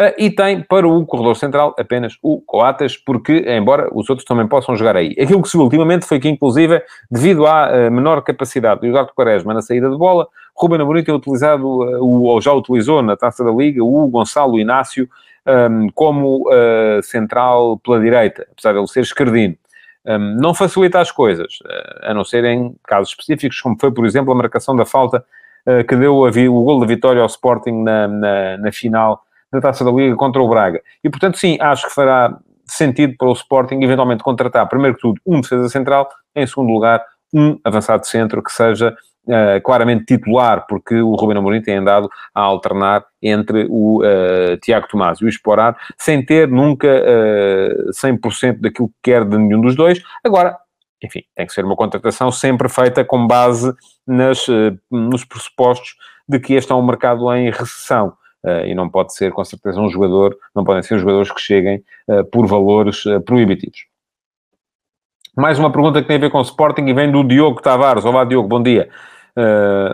Uh, 0.00 0.14
e 0.16 0.30
tem 0.30 0.62
para 0.62 0.88
o 0.88 1.04
corredor 1.04 1.36
central 1.36 1.74
apenas 1.78 2.16
o 2.22 2.40
Coates, 2.40 2.96
porque, 2.96 3.44
embora 3.48 3.88
os 3.92 4.08
outros 4.08 4.24
também 4.24 4.46
possam 4.48 4.74
jogar 4.74 4.96
aí. 4.96 5.14
Aquilo 5.20 5.42
que 5.42 5.48
se 5.48 5.56
viu 5.56 5.64
ultimamente 5.64 6.06
foi 6.06 6.18
que, 6.18 6.28
inclusive, 6.28 6.82
devido 7.10 7.46
à 7.46 7.68
uh, 7.68 7.90
menor 7.90 8.22
capacidade 8.22 8.80
do 8.80 8.86
Eduardo 8.86 9.12
Quaresma 9.14 9.52
na 9.52 9.60
saída 9.60 9.90
de 9.90 9.96
bola, 9.98 10.26
Ruben 10.56 10.80
Amorim 10.80 11.02
tem 11.02 11.14
utilizado, 11.14 11.66
uh, 11.66 12.22
ou 12.24 12.40
já 12.40 12.52
utilizou 12.52 13.02
na 13.02 13.16
Taça 13.16 13.44
da 13.44 13.50
Liga, 13.50 13.82
o 13.82 14.08
Gonçalo 14.08 14.58
Inácio 14.58 15.08
um, 15.46 15.88
como 15.94 16.44
central 17.02 17.76
pela 17.78 17.98
direita, 18.00 18.46
apesar 18.52 18.72
de 18.72 18.78
ele 18.78 18.86
ser 18.86 19.00
esquerdino. 19.00 19.56
Um, 20.06 20.36
não 20.40 20.54
facilita 20.54 21.00
as 21.00 21.10
coisas, 21.10 21.58
a 22.02 22.14
não 22.14 22.24
ser 22.24 22.44
em 22.44 22.76
casos 22.86 23.10
específicos, 23.10 23.60
como 23.60 23.76
foi, 23.80 23.90
por 23.90 24.06
exemplo, 24.06 24.32
a 24.32 24.36
marcação 24.36 24.76
da 24.76 24.84
falta 24.84 25.24
que 25.88 25.96
deu 25.96 26.16
o 26.16 26.64
gol 26.64 26.80
da 26.80 26.86
vitória 26.86 27.20
ao 27.20 27.26
Sporting 27.26 27.82
na, 27.82 28.08
na, 28.08 28.56
na 28.58 28.72
final 28.72 29.22
da 29.52 29.60
Taça 29.60 29.84
da 29.84 29.90
Liga 29.90 30.16
contra 30.16 30.42
o 30.42 30.48
Braga. 30.48 30.80
E, 31.04 31.10
portanto, 31.10 31.38
sim, 31.38 31.56
acho 31.60 31.86
que 31.86 31.94
fará 31.94 32.36
sentido 32.64 33.14
para 33.16 33.28
o 33.28 33.32
Sporting 33.32 33.82
eventualmente 33.82 34.22
contratar, 34.22 34.68
primeiro 34.68 34.96
que 34.96 35.02
tudo, 35.02 35.20
um 35.26 35.40
defesa 35.40 35.68
central, 35.68 36.08
em 36.34 36.46
segundo 36.46 36.72
lugar, 36.72 37.04
um 37.32 37.58
avançado 37.64 38.06
centro 38.06 38.42
que 38.42 38.52
seja 38.52 38.96
uh, 39.26 39.60
claramente 39.62 40.04
titular, 40.04 40.66
porque 40.66 40.94
o 40.96 41.14
Ruben 41.14 41.38
Amorim 41.38 41.62
tem 41.62 41.76
andado 41.76 42.08
a 42.34 42.40
alternar 42.40 43.04
entre 43.22 43.66
o 43.68 44.02
uh, 44.02 44.56
Tiago 44.62 44.88
Tomás 44.88 45.20
e 45.20 45.24
o 45.24 45.28
Esporar, 45.28 45.76
sem 45.98 46.24
ter 46.24 46.48
nunca 46.48 46.88
uh, 46.88 47.90
100% 47.90 48.60
daquilo 48.60 48.88
que 48.88 48.94
quer 49.02 49.24
de 49.24 49.36
nenhum 49.38 49.60
dos 49.60 49.76
dois. 49.76 50.02
Agora, 50.24 50.56
enfim, 51.02 51.22
tem 51.34 51.46
que 51.46 51.52
ser 51.52 51.64
uma 51.64 51.76
contratação 51.76 52.30
sempre 52.30 52.68
feita 52.68 53.04
com 53.04 53.26
base 53.26 53.72
nas, 54.06 54.46
nos 54.90 55.24
pressupostos 55.24 55.96
de 56.28 56.38
que 56.38 56.54
este 56.54 56.70
é 56.70 56.74
um 56.74 56.84
mercado 56.84 57.32
em 57.34 57.50
recessão. 57.50 58.14
Uh, 58.44 58.66
e 58.66 58.74
não 58.74 58.88
pode 58.88 59.14
ser, 59.14 59.30
com 59.30 59.44
certeza, 59.44 59.80
um 59.80 59.88
jogador, 59.88 60.36
não 60.54 60.64
podem 60.64 60.82
ser 60.82 60.98
jogadores 60.98 61.30
que 61.30 61.40
cheguem 61.40 61.82
uh, 62.08 62.24
por 62.24 62.44
valores 62.46 63.06
uh, 63.06 63.20
proibitivos. 63.20 63.86
Mais 65.34 65.58
uma 65.58 65.72
pergunta 65.72 66.02
que 66.02 66.08
tem 66.08 66.18
a 66.18 66.20
ver 66.20 66.30
com 66.30 66.38
o 66.38 66.42
Sporting 66.42 66.82
e 66.82 66.92
vem 66.92 67.10
do 67.10 67.24
Diogo 67.24 67.62
Tavares. 67.62 68.04
Olá, 68.04 68.22
Diogo, 68.22 68.46
bom 68.46 68.62
dia. 68.62 68.90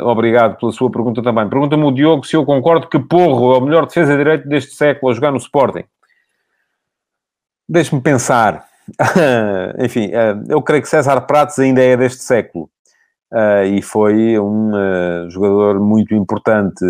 obrigado 0.03 0.59
pela 0.59 0.73
sua 0.73 0.91
pergunta 0.91 1.23
também. 1.23 1.49
Pergunta-me 1.49 1.85
o 1.85 1.93
Diogo 1.93 2.27
se 2.27 2.35
eu 2.35 2.45
concordo 2.45 2.89
que 2.89 2.99
Porro 2.99 3.55
é 3.55 3.59
o 3.59 3.61
melhor 3.61 3.87
defesa 3.87 4.11
de 4.11 4.19
direito 4.19 4.49
deste 4.49 4.75
século 4.75 5.13
a 5.13 5.15
jogar 5.15 5.31
no 5.31 5.37
Sporting. 5.37 5.85
Deixe-me 7.69 8.01
pensar. 8.01 8.65
Enfim, 9.79 10.11
eu 10.49 10.61
creio 10.61 10.83
que 10.83 10.89
César 10.89 11.21
Prates 11.21 11.57
ainda 11.61 11.85
é 11.85 11.97
deste 11.97 12.25
século. 12.25 12.69
Uh, 13.33 13.63
e 13.77 13.83
foi 13.83 14.41
um 14.41 14.73
uh, 14.73 15.31
jogador 15.31 15.79
muito 15.79 16.15
importante 16.15 16.83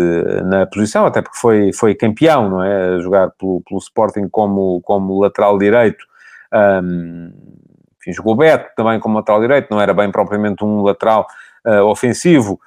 na 0.45 0.65
posição, 0.65 1.05
até 1.05 1.21
porque 1.21 1.37
foi, 1.37 1.71
foi 1.73 1.93
campeão, 1.93 2.49
não 2.49 2.63
é? 2.63 2.95
A 2.95 2.99
jogar 2.99 3.29
pelo, 3.37 3.61
pelo 3.61 3.79
Sporting 3.79 4.27
como, 4.29 4.81
como 4.81 5.21
lateral 5.21 5.59
direito. 5.59 6.03
Um, 6.51 7.31
enfim, 8.09 8.13
jogou 8.13 8.35
Beto 8.35 8.69
também 8.75 8.99
como 8.99 9.17
lateral 9.17 9.39
direito, 9.39 9.67
não 9.69 9.79
era 9.79 9.93
bem 9.93 10.11
propriamente 10.11 10.63
um 10.63 10.81
lateral 10.81 11.27
uh, 11.65 11.83
ofensivo. 11.85 12.59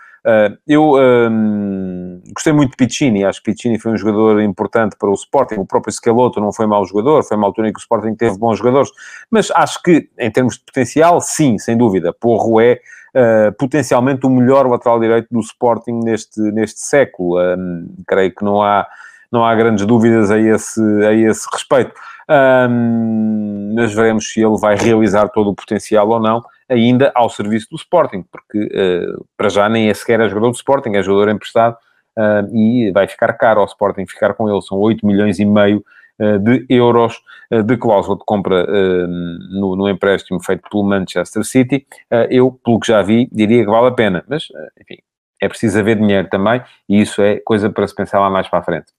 eu 0.66 0.94
um, 0.94 2.22
gostei 2.32 2.52
muito 2.52 2.70
de 2.70 2.76
Piccini, 2.76 3.24
acho 3.24 3.42
que 3.42 3.50
Piccini 3.50 3.78
foi 3.78 3.92
um 3.92 3.96
jogador 3.96 4.40
importante 4.40 4.96
para 4.96 5.10
o 5.10 5.14
Sporting. 5.14 5.56
O 5.56 5.66
próprio 5.66 5.92
Schelotto 5.92 6.40
não 6.40 6.52
foi 6.52 6.66
mau 6.66 6.84
jogador, 6.84 7.24
foi 7.24 7.36
uma 7.36 7.46
altura 7.46 7.68
em 7.68 7.72
que 7.72 7.78
o 7.78 7.82
Sporting 7.82 8.14
teve 8.14 8.38
bons 8.38 8.58
jogadores, 8.58 8.90
mas 9.30 9.50
acho 9.50 9.82
que, 9.82 10.08
em 10.18 10.30
termos 10.30 10.54
de 10.54 10.64
potencial, 10.64 11.20
sim, 11.20 11.58
sem 11.58 11.76
dúvida. 11.76 12.12
Porro 12.12 12.60
é 12.60 12.78
uh, 13.14 13.52
potencialmente 13.58 14.24
o 14.24 14.30
melhor 14.30 14.66
lateral 14.66 15.00
direito 15.00 15.28
do 15.30 15.40
Sporting 15.40 16.00
neste, 16.04 16.40
neste 16.40 16.80
século. 16.80 17.40
Um, 17.40 17.88
creio 18.06 18.32
que 18.32 18.44
não 18.44 18.62
há, 18.62 18.86
não 19.32 19.44
há 19.44 19.54
grandes 19.54 19.86
dúvidas 19.86 20.30
a 20.30 20.38
esse, 20.38 20.80
a 21.04 21.12
esse 21.12 21.48
respeito. 21.50 21.92
Um, 22.28 23.74
mas 23.74 23.92
veremos 23.92 24.30
se 24.30 24.40
ele 24.40 24.56
vai 24.58 24.76
realizar 24.76 25.28
todo 25.28 25.50
o 25.50 25.54
potencial 25.54 26.08
ou 26.08 26.20
não, 26.20 26.42
ainda 26.68 27.10
ao 27.14 27.28
serviço 27.28 27.68
do 27.70 27.76
Sporting, 27.76 28.24
porque 28.30 28.58
uh, 28.58 29.26
para 29.36 29.48
já 29.48 29.68
nem 29.68 29.88
é 29.88 29.94
sequer 29.94 30.20
é 30.20 30.28
jogador 30.28 30.50
do 30.50 30.56
Sporting, 30.56 30.90
é 30.94 31.02
jogador 31.02 31.30
emprestado 31.30 31.76
uh, 32.18 32.56
e 32.56 32.90
vai 32.92 33.08
ficar 33.08 33.32
caro 33.34 33.60
ao 33.60 33.66
Sporting 33.66 34.06
ficar 34.06 34.34
com 34.34 34.48
ele, 34.48 34.62
são 34.62 34.78
8 34.78 35.04
milhões 35.06 35.38
e 35.38 35.44
meio 35.44 35.84
eh, 36.18 36.38
de 36.38 36.66
euros 36.68 37.20
eh, 37.50 37.62
de 37.62 37.76
cláusula 37.76 38.18
de 38.18 38.24
compra 38.24 38.66
no, 38.66 39.74
no, 39.74 39.88
empréstimo 39.88 40.38
feito 40.44 40.68
pelo 40.68 40.84
Manchester 40.84 41.42
City. 41.42 41.86
eu, 42.28 42.52
pelo 42.64 42.78
que 42.78 42.88
já 42.88 43.00
vi, 43.02 43.28
diria 43.32 43.64
que 43.64 43.70
vale 43.70 43.88
a 43.88 43.92
pena, 43.92 44.22
mas, 44.28 44.46
enfim, 44.80 44.98
é 45.40 45.48
preciso 45.48 45.78
haver 45.78 45.96
dinheiro 45.96 46.28
também 46.28 46.62
e 46.88 47.00
isso 47.00 47.22
é 47.22 47.40
coisa 47.40 47.70
para 47.70 47.88
se 47.88 47.94
pensar 47.94 48.20
lá 48.20 48.28
mais 48.28 48.46
para 48.46 48.58
a 48.58 48.62
frente. 48.62 48.92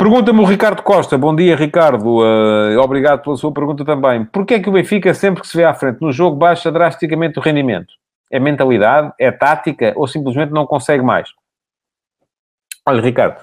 Pergunta-me 0.00 0.40
o 0.40 0.44
Ricardo 0.44 0.82
Costa. 0.82 1.18
Bom 1.18 1.36
dia, 1.36 1.54
Ricardo. 1.54 2.22
Uh, 2.22 2.80
obrigado 2.82 3.20
pela 3.22 3.36
sua 3.36 3.52
pergunta 3.52 3.84
também. 3.84 4.24
Porquê 4.24 4.54
é 4.54 4.58
que 4.58 4.66
o 4.66 4.72
Benfica, 4.72 5.12
sempre 5.12 5.42
que 5.42 5.46
se 5.46 5.54
vê 5.54 5.62
à 5.62 5.74
frente 5.74 6.00
no 6.00 6.10
jogo, 6.10 6.38
baixa 6.38 6.72
drasticamente 6.72 7.38
o 7.38 7.42
rendimento? 7.42 7.92
É 8.30 8.40
mentalidade? 8.40 9.12
É 9.20 9.30
tática? 9.30 9.92
Ou 9.94 10.08
simplesmente 10.08 10.52
não 10.52 10.64
consegue 10.64 11.02
mais? 11.02 11.28
Olha, 12.88 13.02
Ricardo, 13.02 13.36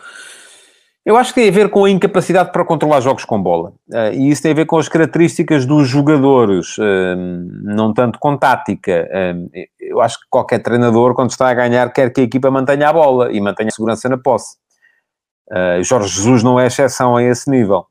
eu 1.06 1.16
acho 1.16 1.32
que 1.32 1.42
tem 1.42 1.50
a 1.50 1.54
ver 1.54 1.70
com 1.70 1.86
a 1.86 1.92
incapacidade 1.92 2.52
para 2.52 2.66
controlar 2.66 3.02
jogos 3.02 3.24
com 3.24 3.40
bola. 3.40 3.74
Uh, 3.94 4.14
e 4.14 4.32
isso 4.32 4.42
tem 4.42 4.52
a 4.52 4.56
ver 4.56 4.66
com 4.66 4.80
as 4.80 4.90
características 4.90 5.64
dos 5.64 5.88
jogadores, 5.88 6.76
uh, 6.80 7.16
não 7.66 7.94
tanto 7.94 8.18
com 8.18 8.36
tática. 8.36 9.08
Uh, 9.12 9.48
eu 9.80 10.02
acho 10.02 10.20
que 10.20 10.26
qualquer 10.28 10.58
treinador, 10.64 11.14
quando 11.14 11.30
está 11.30 11.50
a 11.50 11.54
ganhar, 11.54 11.94
quer 11.94 12.12
que 12.12 12.22
a 12.22 12.24
equipa 12.24 12.50
mantenha 12.50 12.90
a 12.90 12.94
bola 12.94 13.32
e 13.32 13.40
mantenha 13.40 13.68
a 13.68 13.72
segurança 13.72 14.10
na 14.10 14.18
posse. 14.18 14.58
Jorge 15.84 16.10
Jesus 16.10 16.44
não 16.44 16.60
é 16.60 16.68
exceção 16.68 17.16
a 17.16 17.24
esse 17.24 17.50
nível. 17.50 17.86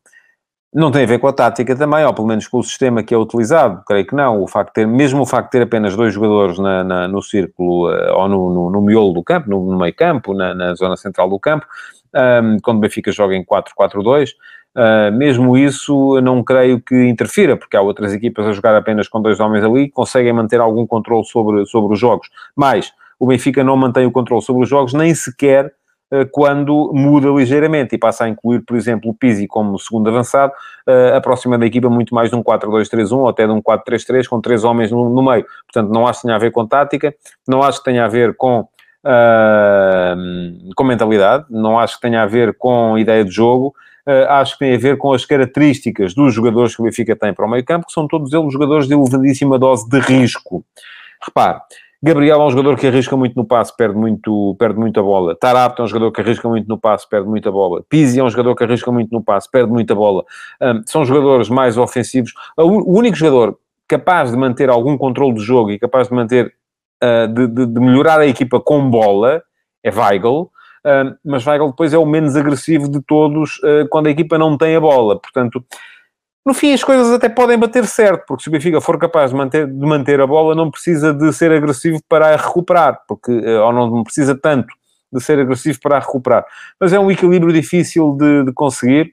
Não 0.75 0.91
tem 0.91 1.05
a 1.05 1.07
ver 1.07 1.19
com 1.19 1.27
a 1.27 1.33
tática 1.33 1.75
também, 1.75 2.05
ou 2.05 2.13
pelo 2.13 2.27
menos 2.27 2.47
com 2.47 2.59
o 2.59 2.63
sistema 2.63 3.03
que 3.03 3.15
é 3.15 3.17
utilizado, 3.17 3.83
creio 3.87 4.07
que 4.07 4.15
não. 4.15 4.43
O 4.43 4.47
facto 4.47 4.75
ter, 4.75 4.87
mesmo 4.87 5.23
o 5.23 5.27
facto 5.27 5.47
de 5.47 5.53
ter 5.53 5.63
apenas 5.63 5.97
dois 5.97 6.13
jogadores 6.13 6.59
na, 6.59 6.85
na, 6.85 7.09
no 7.09 7.23
círculo 7.23 7.89
ou 8.15 8.29
no, 8.29 8.53
no, 8.53 8.71
no, 8.71 8.83
miolo 8.83 9.15
do 9.15 9.23
campo, 9.23 9.49
no, 9.49 9.73
no 9.73 9.79
meio 9.79 9.95
campo, 9.95 10.35
na, 10.35 10.55
na 10.55 10.75
zona 10.75 10.97
central 10.97 11.31
do 11.31 11.39
campo, 11.39 11.67
um, 12.15 12.59
quando 12.63 12.79
o 12.79 12.81
Benfica 12.81 13.11
joga 13.11 13.35
em 13.35 13.45
4-4-2. 13.45 14.31
Uh, 14.31 14.79
ah, 14.79 15.11
mesmo 15.11 15.57
isso, 15.57 16.21
não 16.21 16.45
creio 16.45 16.79
que 16.79 17.09
interfira, 17.09 17.57
porque 17.57 17.77
há 17.77 17.81
outras 17.81 18.13
equipas 18.13 18.47
a 18.47 18.53
jogar 18.53 18.77
apenas 18.77 19.09
com 19.09 19.23
dois 19.23 19.41
homens 19.41 19.65
ali 19.65 19.87
que 19.87 19.93
conseguem 19.93 20.33
manter 20.35 20.61
algum 20.61 20.87
controle 20.87 21.25
sobre, 21.25 21.65
sobre 21.65 21.95
os 21.95 21.99
jogos. 21.99 22.29
Mas 22.55 22.93
o 23.19 23.27
Benfica 23.27 23.65
não 23.65 23.77
mantém 23.77 24.05
o 24.05 24.13
controle 24.13 24.43
sobre 24.43 24.63
os 24.63 24.69
jogos, 24.69 24.93
nem 24.93 25.15
sequer 25.15 25.67
uh, 25.67 25.71
quando 26.31 26.93
muda 26.95 27.29
ligeiramente 27.29 27.95
e 27.95 27.99
passa 27.99 28.25
a 28.25 28.29
incluir, 28.29 28.61
por 28.61 28.77
exemplo, 28.77 29.11
o 29.11 29.15
Pizzi 29.15 29.47
como 29.47 29.79
segundo 29.79 30.09
avançado, 30.09 30.53
uh, 30.87 31.17
aproxima 31.17 31.59
da 31.59 31.67
equipa 31.67 31.91
muito 31.91 32.15
mais 32.15 32.31
de 32.31 32.37
um 32.37 32.43
4-2-3-1 32.43 33.13
ou 33.13 33.29
até 33.29 33.47
de 33.47 33.53
um 33.53 33.61
4-3-3 33.61 34.27
com 34.29 34.41
três 34.41 34.65
homens 34.65 34.91
no, 34.91 35.09
no 35.09 35.23
meio. 35.23 35.45
Portanto, 35.65 35.93
não 35.93 36.07
acho 36.07 36.21
que 36.21 36.27
tenha 36.27 36.37
a 36.37 36.41
ver 36.41 36.53
com 36.53 36.67
tática, 36.67 37.15
não 37.47 37.63
acho 37.63 37.79
que 37.79 37.85
tenha 37.85 38.05
a 38.05 38.09
ver 38.09 38.37
com 38.37 38.61
uh, 39.07 40.75
com 40.75 40.85
mentalidade, 40.85 41.47
não 41.51 41.79
acho 41.79 41.97
que 41.97 42.03
tenha 42.03 42.23
a 42.23 42.27
ver 42.27 42.55
com 42.55 42.97
ideia 42.99 43.25
de 43.25 43.31
jogo, 43.31 43.75
uh, 44.07 44.31
acho 44.31 44.55
que 44.55 44.61
tem 44.61 44.75
a 44.75 44.79
ver 44.79 44.99
com 44.99 45.13
as 45.13 45.25
características 45.25 46.15
dos 46.15 46.35
jogadores 46.35 46.75
que 46.75 46.83
o 46.83 46.85
Benfica 46.85 47.17
tem 47.17 47.33
para 47.33 47.47
o 47.47 47.51
meio 47.51 47.65
campo, 47.65 47.87
que 47.87 47.93
são 47.93 48.07
todos 48.07 48.33
eles 48.33 48.53
jogadores 48.53 48.87
de 48.87 48.95
elevadíssima 48.95 49.59
dose 49.59 49.89
de 49.89 49.99
risco. 49.99 50.65
Repare, 51.23 51.61
Gabriel 52.07 52.41
é 52.41 52.45
um 52.45 52.51
jogador 52.51 52.79
que 52.79 52.87
arrisca 52.87 53.17
muito 53.17 53.35
no 53.35 53.45
passe, 53.45 53.77
perde 53.77 53.97
muito, 53.97 54.55
perde 54.61 54.79
muita 54.79 55.03
bola. 55.03 55.35
Tarapto 55.35 55.83
é 55.83 55.85
um 55.85 55.89
jogador 55.89 56.13
que 56.13 56.21
arrisca 56.21 56.49
muito 56.49 56.69
no 56.69 56.79
passe, 56.79 57.09
perde 57.09 57.29
muita 57.29 57.51
bola. 57.51 57.83
Pizzi 57.89 58.21
é 58.21 58.23
um 58.23 58.31
jogador 58.31 58.55
que 58.55 58.63
arrisca 58.63 58.93
muito 58.93 59.11
no 59.11 59.21
passe, 59.21 59.51
perde 59.51 59.73
muita 59.73 59.93
bola. 59.93 60.25
Um, 60.63 60.83
são 60.87 61.05
jogadores 61.05 61.49
mais 61.49 61.77
ofensivos. 61.77 62.33
O 62.57 62.97
único 62.97 63.17
jogador 63.17 63.59
capaz 63.89 64.31
de 64.31 64.37
manter 64.37 64.71
algum 64.71 64.97
controle 64.97 65.35
do 65.35 65.41
jogo 65.41 65.73
e 65.73 65.81
capaz 65.81 66.07
de 66.07 66.15
manter 66.15 66.55
uh, 67.03 67.27
de, 67.27 67.49
de, 67.49 67.67
de, 67.67 67.81
melhorar 67.81 68.21
a 68.21 68.27
equipa 68.27 68.61
com 68.61 68.89
bola 68.89 69.43
é 69.83 69.91
Weigl, 69.91 70.43
uh, 70.43 71.17
mas 71.25 71.45
Weigl 71.45 71.71
depois 71.71 71.93
é 71.93 71.99
o 71.99 72.07
menos 72.07 72.37
agressivo 72.37 72.89
de 72.89 73.03
todos 73.03 73.57
uh, 73.65 73.89
quando 73.91 74.07
a 74.07 74.11
equipa 74.11 74.39
não 74.39 74.57
tem 74.57 74.77
a 74.77 74.81
bola. 74.81 75.19
Portanto, 75.21 75.65
no 76.47 76.55
fim 76.55 76.73
as 76.73 76.85
coisas 76.85 77.13
até 77.13 77.29
podem 77.29 77.59
bater 77.59 77.85
certo, 77.87 78.25
porque 78.25 78.45
se 78.45 78.49
o 78.49 78.53
Benfica 78.53 78.81
for 78.81 78.97
capaz 78.99 79.33
de 79.33 79.37
manter, 79.37 79.67
de 79.67 79.87
manter 79.87 80.21
a 80.21 80.27
bola, 80.29 80.55
não 80.55 80.71
precisa 80.71 81.13
de 81.13 81.33
ser 81.33 81.51
agressivo 81.51 81.99
para 82.09 82.33
a 82.33 82.37
recuperar, 82.37 83.03
porque, 83.09 83.33
ou 83.33 83.73
não 83.73 84.05
precisa 84.05 84.33
tanto 84.41 84.73
de 85.13 85.21
ser 85.21 85.41
agressivo 85.41 85.81
para 85.83 85.97
a 85.97 86.01
recuperar. 86.01 86.47
Mas 86.79 86.93
é 86.93 87.01
um 87.01 87.11
equilíbrio 87.11 87.53
difícil 87.53 88.17
de, 88.17 88.45
de 88.45 88.53
conseguir. 88.53 89.13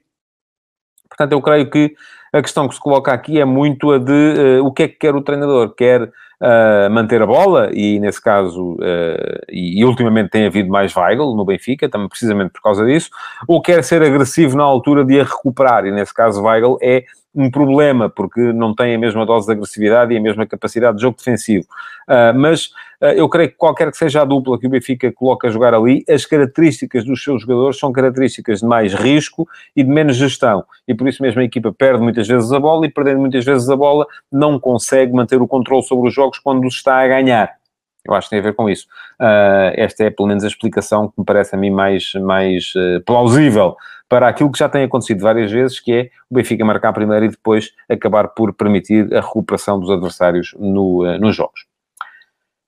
Portanto, 1.08 1.32
eu 1.32 1.42
creio 1.42 1.68
que 1.68 1.94
a 2.32 2.40
questão 2.40 2.68
que 2.68 2.74
se 2.74 2.80
coloca 2.80 3.12
aqui 3.12 3.40
é 3.40 3.44
muito 3.44 3.90
a 3.90 3.98
de 3.98 4.60
uh, 4.60 4.64
o 4.64 4.72
que 4.72 4.84
é 4.84 4.88
que 4.88 4.96
quer 4.96 5.14
o 5.16 5.22
treinador. 5.22 5.74
Quer 5.74 6.02
uh, 6.02 6.90
manter 6.90 7.20
a 7.20 7.26
bola, 7.26 7.70
e 7.72 7.98
nesse 7.98 8.22
caso, 8.22 8.74
uh, 8.74 9.44
e, 9.48 9.80
e, 9.80 9.84
ultimamente 9.84 10.30
tem 10.30 10.46
havido 10.46 10.68
mais 10.68 10.94
Weigl 10.94 11.34
no 11.34 11.44
Benfica, 11.44 11.88
também 11.88 12.08
precisamente 12.08 12.52
por 12.52 12.62
causa 12.62 12.84
disso, 12.84 13.10
ou 13.48 13.60
quer 13.60 13.82
ser 13.82 14.02
agressivo 14.02 14.56
na 14.56 14.64
altura 14.64 15.04
de 15.04 15.18
a 15.18 15.24
recuperar, 15.24 15.86
e 15.86 15.90
nesse 15.90 16.14
caso 16.14 16.42
Weigl 16.42 16.78
é 16.82 17.04
um 17.34 17.50
problema, 17.50 18.08
porque 18.08 18.40
não 18.52 18.74
tem 18.74 18.94
a 18.94 18.98
mesma 18.98 19.26
dose 19.26 19.46
de 19.46 19.52
agressividade 19.52 20.12
e 20.14 20.16
a 20.16 20.20
mesma 20.20 20.46
capacidade 20.46 20.96
de 20.96 21.02
jogo 21.02 21.16
defensivo. 21.16 21.66
Uh, 22.08 22.38
mas 22.38 22.66
uh, 23.00 23.06
eu 23.16 23.28
creio 23.28 23.50
que 23.50 23.56
qualquer 23.56 23.90
que 23.90 23.96
seja 23.96 24.22
a 24.22 24.24
dupla 24.24 24.58
que 24.58 24.66
o 24.66 24.70
Benfica 24.70 25.10
coloca 25.12 25.48
a 25.48 25.50
jogar 25.50 25.74
ali, 25.74 26.04
as 26.08 26.24
características 26.24 27.04
dos 27.04 27.22
seus 27.22 27.42
jogadores 27.42 27.78
são 27.78 27.90
características 27.92 28.60
de 28.60 28.66
mais 28.66 28.94
risco 28.94 29.48
e 29.74 29.82
de 29.82 29.90
menos 29.90 30.16
gestão. 30.16 30.64
E 30.86 30.94
por 30.94 31.08
isso 31.08 31.22
mesmo 31.22 31.40
a 31.40 31.44
equipa 31.44 31.72
perde 31.72 32.02
muitas 32.02 32.28
vezes 32.28 32.52
a 32.52 32.60
bola 32.60 32.86
e 32.86 32.90
perdendo 32.90 33.20
muitas 33.20 33.44
vezes 33.44 33.68
a 33.68 33.76
bola 33.76 34.06
não 34.30 34.60
consegue 34.60 35.12
manter 35.12 35.40
o 35.40 35.48
controle 35.48 35.82
sobre 35.82 36.08
os 36.08 36.14
jogos 36.14 36.38
quando 36.38 36.66
está 36.68 37.00
a 37.00 37.08
ganhar. 37.08 37.63
Eu 38.06 38.14
acho 38.14 38.26
que 38.26 38.30
tem 38.30 38.38
a 38.38 38.42
ver 38.42 38.54
com 38.54 38.68
isso. 38.68 38.86
Uh, 39.20 39.72
esta 39.74 40.04
é, 40.04 40.10
pelo 40.10 40.28
menos, 40.28 40.44
a 40.44 40.46
explicação 40.46 41.08
que 41.08 41.14
me 41.18 41.24
parece 41.24 41.54
a 41.54 41.58
mim 41.58 41.70
mais, 41.70 42.12
mais 42.14 42.72
uh, 42.74 43.02
plausível 43.04 43.76
para 44.08 44.28
aquilo 44.28 44.52
que 44.52 44.58
já 44.58 44.68
tem 44.68 44.84
acontecido 44.84 45.22
várias 45.22 45.50
vezes, 45.50 45.80
que 45.80 45.92
é 45.92 46.10
o 46.30 46.34
Benfica 46.34 46.64
marcar 46.64 46.92
primeiro 46.92 47.24
e 47.24 47.28
depois 47.28 47.72
acabar 47.88 48.28
por 48.28 48.52
permitir 48.52 49.12
a 49.14 49.20
recuperação 49.20 49.80
dos 49.80 49.90
adversários 49.90 50.54
no, 50.58 51.02
uh, 51.04 51.18
nos 51.18 51.34
jogos. 51.34 51.66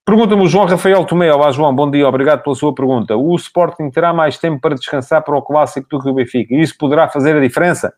Pergunta-me 0.06 0.42
o 0.42 0.46
João 0.46 0.66
Rafael 0.66 1.04
Tomé. 1.04 1.32
Olá, 1.32 1.50
João, 1.50 1.74
bom 1.74 1.90
dia, 1.90 2.08
obrigado 2.08 2.42
pela 2.42 2.54
sua 2.54 2.72
pergunta. 2.72 3.16
O 3.16 3.34
Sporting 3.34 3.90
terá 3.90 4.14
mais 4.14 4.38
tempo 4.38 4.60
para 4.60 4.76
descansar 4.76 5.22
para 5.22 5.36
o 5.36 5.42
Clássico 5.42 5.88
do 5.88 6.00
que 6.00 6.08
o 6.08 6.14
Benfica? 6.14 6.54
E 6.54 6.60
isso 6.60 6.78
poderá 6.78 7.08
fazer 7.08 7.36
a 7.36 7.40
diferença? 7.40 7.92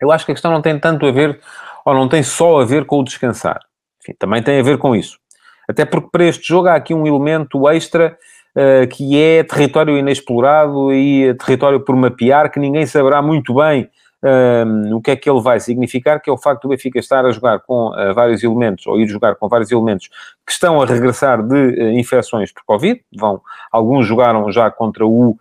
Eu 0.00 0.10
acho 0.10 0.26
que 0.26 0.32
a 0.32 0.34
questão 0.34 0.50
não 0.50 0.60
tem 0.60 0.78
tanto 0.78 1.06
a 1.06 1.12
ver, 1.12 1.40
ou 1.84 1.94
não 1.94 2.08
tem 2.08 2.22
só 2.22 2.60
a 2.60 2.64
ver 2.64 2.84
com 2.84 2.98
o 2.98 3.04
descansar. 3.04 3.60
Enfim, 4.02 4.14
também 4.18 4.42
tem 4.42 4.58
a 4.58 4.62
ver 4.62 4.76
com 4.76 4.94
isso. 4.94 5.18
Até 5.68 5.84
porque 5.84 6.08
para 6.10 6.24
este 6.24 6.46
jogo 6.46 6.68
há 6.68 6.74
aqui 6.74 6.94
um 6.94 7.06
elemento 7.06 7.68
extra 7.68 8.16
uh, 8.56 8.86
que 8.88 9.20
é 9.20 9.42
território 9.42 9.98
inexplorado 9.98 10.92
e 10.92 11.34
território 11.34 11.80
por 11.80 11.96
mapear, 11.96 12.50
que 12.50 12.60
ninguém 12.60 12.86
saberá 12.86 13.20
muito 13.20 13.54
bem 13.54 13.88
uh, 14.22 14.96
o 14.96 15.00
que 15.00 15.10
é 15.10 15.16
que 15.16 15.28
ele 15.28 15.40
vai 15.40 15.58
significar, 15.60 16.20
que 16.20 16.30
é 16.30 16.32
o 16.32 16.38
facto 16.38 16.62
do 16.62 16.68
Benfica 16.68 16.98
estar 16.98 17.26
a 17.26 17.30
jogar 17.30 17.60
com 17.60 17.88
uh, 17.88 18.14
vários 18.14 18.42
elementos, 18.42 18.86
ou 18.86 18.98
ir 18.98 19.08
jogar 19.08 19.34
com 19.34 19.48
vários 19.48 19.70
elementos 19.70 20.08
que 20.46 20.52
estão 20.52 20.80
a 20.80 20.86
regressar 20.86 21.42
de 21.42 21.92
infecções 21.98 22.52
por 22.52 22.64
Covid. 22.64 23.00
Vão, 23.16 23.40
alguns 23.70 24.06
jogaram 24.06 24.50
já 24.50 24.70
contra 24.70 25.06
o 25.06 25.36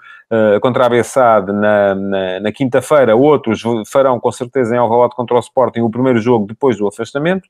contra 0.59 0.87
a 0.87 0.89
Bessade 0.89 1.53
na, 1.53 1.93
na, 1.93 2.39
na 2.39 2.51
quinta-feira, 2.51 3.15
outros 3.15 3.61
farão 3.85 4.19
com 4.19 4.31
certeza 4.31 4.75
em 4.75 4.77
Alvalade 4.79 5.15
contra 5.15 5.35
o 5.35 5.39
Sporting 5.39 5.81
o 5.81 5.89
primeiro 5.89 6.19
jogo 6.19 6.47
depois 6.47 6.75
do 6.77 6.87
afastamento 6.87 7.47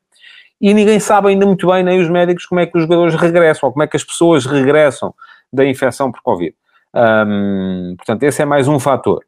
e 0.60 0.72
ninguém 0.72 0.98
sabe 0.98 1.28
ainda 1.28 1.44
muito 1.44 1.66
bem, 1.66 1.82
nem 1.82 2.00
os 2.00 2.08
médicos, 2.08 2.46
como 2.46 2.60
é 2.60 2.66
que 2.66 2.76
os 2.76 2.84
jogadores 2.84 3.14
regressam, 3.14 3.68
ou 3.68 3.72
como 3.72 3.82
é 3.82 3.86
que 3.86 3.96
as 3.96 4.04
pessoas 4.04 4.46
regressam 4.46 5.14
da 5.52 5.64
infecção 5.66 6.10
por 6.10 6.22
Covid. 6.22 6.54
Um, 6.94 7.94
portanto, 7.96 8.22
esse 8.22 8.42
é 8.42 8.44
mais 8.44 8.66
um 8.68 8.78
fator. 8.78 9.22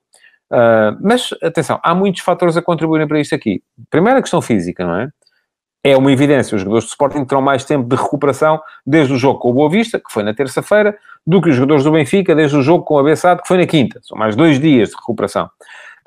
Uh, 0.51 0.97
mas, 1.03 1.29
atenção, 1.43 1.79
há 1.83 1.95
muitos 1.95 2.23
fatores 2.23 2.57
a 2.57 2.63
contribuírem 2.63 3.07
para 3.07 3.21
isto 3.21 3.35
aqui. 3.35 3.63
Primeiro, 3.91 4.19
a 4.19 4.23
questão 4.23 4.41
física, 4.41 4.85
não 4.85 4.97
é? 4.97 5.09
É 5.85 5.97
uma 5.97 6.11
evidência, 6.11 6.57
os 6.57 6.63
jogadores 6.63 6.85
de 6.85 6.91
Sporting 6.91 7.25
terão 7.25 7.41
mais 7.41 7.65
tempo 7.65 7.89
de 7.89 7.95
recuperação 7.95 8.61
desde 8.85 9.13
o 9.13 9.17
jogo 9.17 9.39
com 9.39 9.51
o 9.51 9.53
Boa 9.53 9.71
Vista, 9.71 9.99
que 10.01 10.11
foi 10.11 10.23
na 10.23 10.35
terça-feira, 10.35 10.97
do 11.27 11.41
que 11.41 11.51
os 11.51 11.55
jogadores 11.55 11.85
do 11.85 11.93
Benfica 11.93 12.35
desde 12.35 12.57
o 12.57 12.63
jogo 12.63 12.85
com 12.85 12.99
a 12.99 13.03
Bessade, 13.03 13.43
que 13.43 13.49
foi 13.49 13.59
na 13.59 13.67
quinta. 13.67 14.01
São 14.03 14.19
mais 14.19 14.35
dois 14.35 14.59
dias 14.59 14.89
de 14.89 14.97
recuperação. 14.97 15.49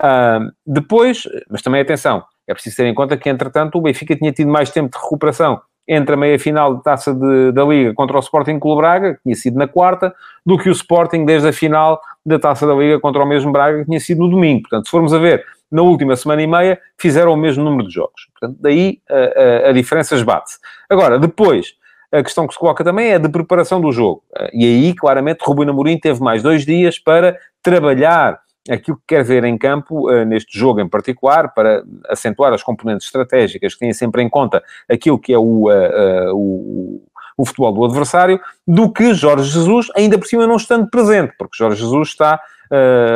Uh, 0.01 0.51
depois, 0.65 1.23
mas 1.49 1.61
também 1.61 1.79
atenção, 1.79 2.23
é 2.51 2.53
preciso 2.53 2.75
ter 2.77 2.85
em 2.85 2.93
conta 2.93 3.17
que, 3.17 3.29
entretanto, 3.29 3.77
o 3.77 3.81
Benfica 3.81 4.15
tinha 4.15 4.31
tido 4.31 4.51
mais 4.51 4.69
tempo 4.69 4.95
de 4.95 5.03
recuperação 5.03 5.61
entre 5.87 6.13
a 6.13 6.17
meia-final 6.17 6.75
de 6.75 6.83
taça 6.83 7.13
de, 7.13 7.51
da 7.51 7.63
Liga 7.63 7.93
contra 7.93 8.15
o 8.15 8.19
Sporting 8.19 8.59
Clube 8.59 8.81
Braga, 8.81 9.15
que 9.15 9.23
tinha 9.23 9.35
sido 9.35 9.57
na 9.57 9.67
quarta, 9.67 10.13
do 10.45 10.57
que 10.57 10.69
o 10.69 10.71
Sporting 10.71 11.25
desde 11.25 11.49
a 11.49 11.53
final 11.53 11.99
da 12.25 12.37
taça 12.37 12.67
da 12.67 12.73
Liga 12.73 12.99
contra 12.99 13.23
o 13.23 13.25
mesmo 13.25 13.51
Braga, 13.51 13.79
que 13.79 13.85
tinha 13.85 13.99
sido 13.99 14.19
no 14.19 14.29
domingo. 14.29 14.61
Portanto, 14.61 14.85
se 14.85 14.91
formos 14.91 15.13
a 15.13 15.17
ver, 15.17 15.43
na 15.71 15.81
última 15.81 16.15
semana 16.15 16.41
e 16.41 16.47
meia, 16.47 16.79
fizeram 16.97 17.33
o 17.33 17.37
mesmo 17.37 17.63
número 17.63 17.87
de 17.87 17.93
jogos. 17.93 18.27
Portanto, 18.33 18.59
daí 18.61 18.99
a, 19.09 19.67
a, 19.67 19.69
a 19.69 19.73
diferença 19.73 20.15
esbate-se. 20.15 20.59
Agora, 20.89 21.17
depois, 21.17 21.73
a 22.11 22.21
questão 22.21 22.45
que 22.45 22.53
se 22.53 22.59
coloca 22.59 22.83
também 22.83 23.11
é 23.11 23.19
de 23.19 23.29
preparação 23.29 23.79
do 23.79 23.91
jogo. 23.91 24.21
E 24.53 24.65
aí, 24.65 24.93
claramente, 24.93 25.39
Rubino 25.41 25.71
Amorim 25.71 25.97
teve 25.97 26.21
mais 26.21 26.43
dois 26.43 26.65
dias 26.65 26.99
para 26.99 27.37
trabalhar 27.63 28.39
aquilo 28.69 28.97
que 28.97 29.15
quer 29.15 29.23
ver 29.23 29.43
em 29.43 29.57
campo, 29.57 30.11
uh, 30.11 30.25
neste 30.25 30.57
jogo 30.57 30.79
em 30.79 30.87
particular, 30.87 31.53
para 31.53 31.83
acentuar 32.07 32.53
as 32.53 32.61
componentes 32.61 33.07
estratégicas 33.07 33.73
que 33.73 33.79
têm 33.79 33.93
sempre 33.93 34.21
em 34.21 34.29
conta 34.29 34.63
aquilo 34.89 35.17
que 35.17 35.33
é 35.33 35.37
o, 35.37 35.69
uh, 35.69 36.31
uh, 36.31 36.35
o, 36.35 37.03
o, 37.37 37.45
futebol 37.45 37.73
do 37.73 37.85
adversário, 37.85 38.39
do 38.67 38.91
que 38.91 39.13
Jorge 39.13 39.49
Jesus, 39.49 39.87
ainda 39.95 40.17
por 40.17 40.27
cima 40.27 40.45
não 40.45 40.57
estando 40.57 40.89
presente, 40.89 41.33
porque 41.37 41.57
Jorge 41.57 41.81
Jesus 41.81 42.09
está 42.09 42.39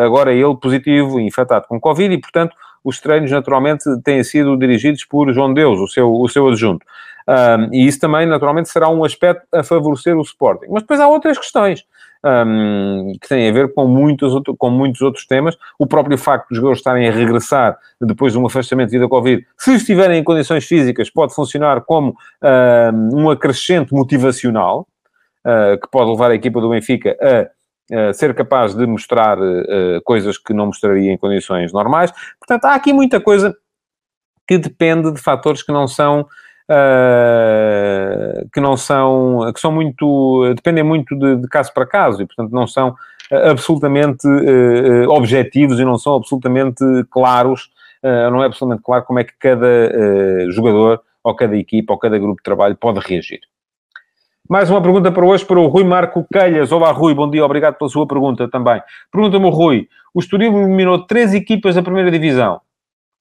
agora 0.04 0.34
ele 0.34 0.54
positivo, 0.58 1.18
infectado 1.18 1.66
com 1.66 1.80
Covid, 1.80 2.14
e 2.14 2.20
portanto 2.20 2.54
os 2.84 3.00
treinos 3.00 3.32
naturalmente 3.32 3.86
têm 4.04 4.22
sido 4.22 4.58
dirigidos 4.58 5.06
por 5.06 5.32
João 5.32 5.54
Deus, 5.54 5.80
o 5.80 5.88
seu, 5.88 6.12
o 6.12 6.28
seu 6.28 6.50
adjunto. 6.50 6.86
e 7.72 7.88
isso 7.88 7.98
também, 8.02 8.26
naturalmente, 8.26 8.68
será 8.68 8.90
um 8.90 9.06
aspecto 9.06 9.48
a 9.54 9.64
favorecer 9.64 10.18
o 10.18 10.22
Sporting. 10.22 10.66
Mas 10.70 10.84
depois 10.84 11.00
há 11.00 11.08
outras 11.08 11.38
questões 11.38 11.86
um, 12.26 13.14
que 13.22 13.30
têm 13.30 13.48
a 13.48 13.52
ver 13.52 13.74
com 13.74 13.88
muitos, 13.88 14.34
outro, 14.34 14.56
com 14.58 14.70
muitos 14.70 15.02
outros 15.02 15.26
temas. 15.26 15.56
O 15.78 15.86
próprio 15.86 16.18
facto 16.18 16.50
dos 16.50 16.58
jogadores 16.58 16.80
estarem 16.80 17.08
a 17.08 17.12
regressar 17.12 17.78
depois 18.02 18.34
de 18.34 18.40
um 18.40 18.46
afastamento 18.46 18.90
devido 18.90 19.06
à 19.06 19.10
Covid, 19.10 19.46
se 19.58 19.76
estiverem 19.76 20.20
em 20.20 20.24
condições 20.24 20.66
físicas, 20.66 21.10
pode 21.10 21.36
funcionar 21.36 21.82
como 21.82 22.16
um, 22.42 23.22
um 23.22 23.30
acrescente 23.30 23.94
motivacional, 23.94 24.88
uh, 25.46 25.80
que 25.80 25.88
pode 25.92 26.10
levar 26.10 26.32
a 26.32 26.36
equipa 26.36 26.60
do 26.60 26.70
Benfica 26.70 27.16
a 27.22 27.56
Uh, 27.86 28.12
ser 28.16 28.34
capaz 28.34 28.74
de 28.74 28.84
mostrar 28.88 29.38
uh, 29.38 30.02
coisas 30.04 30.40
que 30.40 30.52
não 30.56 30.66
mostraria 30.66 31.12
em 31.12 31.18
condições 31.20 31.72
normais. 31.72 32.12
Portanto, 32.40 32.66
há 32.66 32.74
aqui 32.74 32.92
muita 32.92 33.22
coisa 33.22 33.56
que 34.48 34.58
depende 34.58 35.12
de 35.12 35.22
fatores 35.22 35.62
que 35.62 35.72
não 35.72 35.88
são 35.88 36.26
uh, 36.70 38.50
que 38.54 38.60
não 38.60 38.76
são, 38.78 39.52
que 39.54 39.60
são 39.60 39.72
muito, 39.72 40.54
dependem 40.56 40.84
muito 40.84 41.16
de, 41.16 41.38
de 41.38 41.48
caso 41.48 41.74
para 41.74 41.86
caso 41.86 42.22
e, 42.22 42.26
portanto, 42.26 42.52
não 42.52 42.68
são 42.68 42.96
eh, 43.32 43.50
absolutamente 43.50 44.28
uh, 44.28 45.10
objetivos 45.10 45.80
e 45.80 45.86
não 45.86 45.98
são 45.98 46.16
absolutamente 46.16 46.84
claros, 47.10 47.70
uh, 48.04 48.30
não 48.32 48.44
é 48.44 48.46
absolutamente 48.46 48.84
claro 48.84 49.04
como 49.04 49.20
é 49.20 49.24
que 49.24 49.34
cada 49.40 50.52
jogador 50.52 51.02
ou 51.24 51.36
cada 51.36 51.58
equipa 51.58 51.94
ou 51.94 52.00
cada 52.00 52.18
grupo 52.18 52.38
de 52.38 52.44
trabalho 52.44 52.76
pode 52.76 53.00
reagir. 53.00 53.40
Mais 54.48 54.70
uma 54.70 54.80
pergunta 54.80 55.12
para 55.12 55.26
hoje 55.26 55.44
para 55.44 55.60
o 55.60 55.66
Rui 55.66 55.84
Marco 55.84 56.24
Calhas. 56.32 56.72
Olá, 56.72 56.92
Rui, 56.92 57.16
bom 57.16 57.28
dia, 57.28 57.44
obrigado 57.44 57.80
pela 57.80 57.90
sua 57.90 58.06
pergunta 58.06 58.48
também. 58.48 58.80
Pergunta-me 59.12 59.46
o 59.46 59.50
Rui, 59.50 59.88
o 60.14 60.20
Estoril 60.20 60.56
eliminou 60.56 61.00
três 61.00 61.34
equipas 61.34 61.74
da 61.74 61.82
primeira 61.82 62.12
divisão 62.12 62.62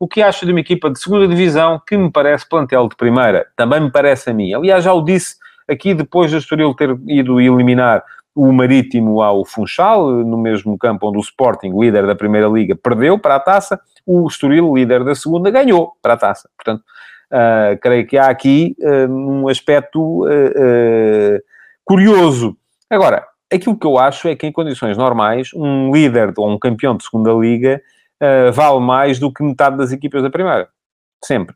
o 0.04 0.06
que 0.06 0.20
acha 0.20 0.44
de 0.44 0.52
uma 0.52 0.60
equipa 0.60 0.90
de 0.90 1.00
segunda 1.00 1.26
divisão 1.26 1.80
que 1.86 1.96
me 1.96 2.12
parece 2.12 2.46
plantel 2.46 2.86
de 2.90 2.94
primeira? 2.94 3.46
Também 3.56 3.80
me 3.80 3.90
parece 3.90 4.28
a 4.28 4.34
mim. 4.34 4.52
Aliás, 4.52 4.84
já 4.84 4.92
o 4.92 5.00
disse 5.00 5.36
aqui 5.66 5.94
depois 5.94 6.30
do 6.30 6.36
Estoril 6.36 6.74
ter 6.74 6.94
ido 7.06 7.40
eliminar 7.40 8.04
o 8.34 8.52
Marítimo 8.52 9.22
ao 9.22 9.46
Funchal, 9.46 10.10
no 10.10 10.36
mesmo 10.36 10.76
campo 10.76 11.08
onde 11.08 11.16
o 11.16 11.22
Sporting, 11.22 11.72
líder 11.80 12.06
da 12.06 12.14
Primeira 12.14 12.48
Liga, 12.48 12.76
perdeu 12.76 13.18
para 13.18 13.36
a 13.36 13.40
taça, 13.40 13.80
o 14.04 14.28
Estoril, 14.28 14.74
líder 14.74 15.04
da 15.04 15.14
Segunda, 15.14 15.50
ganhou 15.50 15.92
para 16.02 16.12
a 16.12 16.16
taça. 16.18 16.50
Portanto, 16.54 16.82
uh, 17.32 17.80
creio 17.80 18.06
que 18.06 18.18
há 18.18 18.26
aqui 18.26 18.76
uh, 18.80 19.10
um 19.10 19.48
aspecto 19.48 20.26
uh, 20.26 21.40
curioso. 21.82 22.54
Agora, 22.90 23.24
aquilo 23.50 23.78
que 23.78 23.86
eu 23.86 23.96
acho 23.96 24.28
é 24.28 24.36
que 24.36 24.46
em 24.46 24.52
condições 24.52 24.98
normais, 24.98 25.48
um 25.54 25.90
líder 25.90 26.34
ou 26.36 26.50
um 26.50 26.58
campeão 26.58 26.94
de 26.94 27.04
Segunda 27.04 27.32
Liga 27.32 27.80
uh, 28.24 28.52
vale 28.52 28.80
mais 28.80 29.18
do 29.18 29.32
que 29.32 29.42
metade 29.42 29.76
das 29.76 29.92
equipas 29.92 30.22
da 30.22 30.30
primeira. 30.30 30.68
Sempre. 31.22 31.54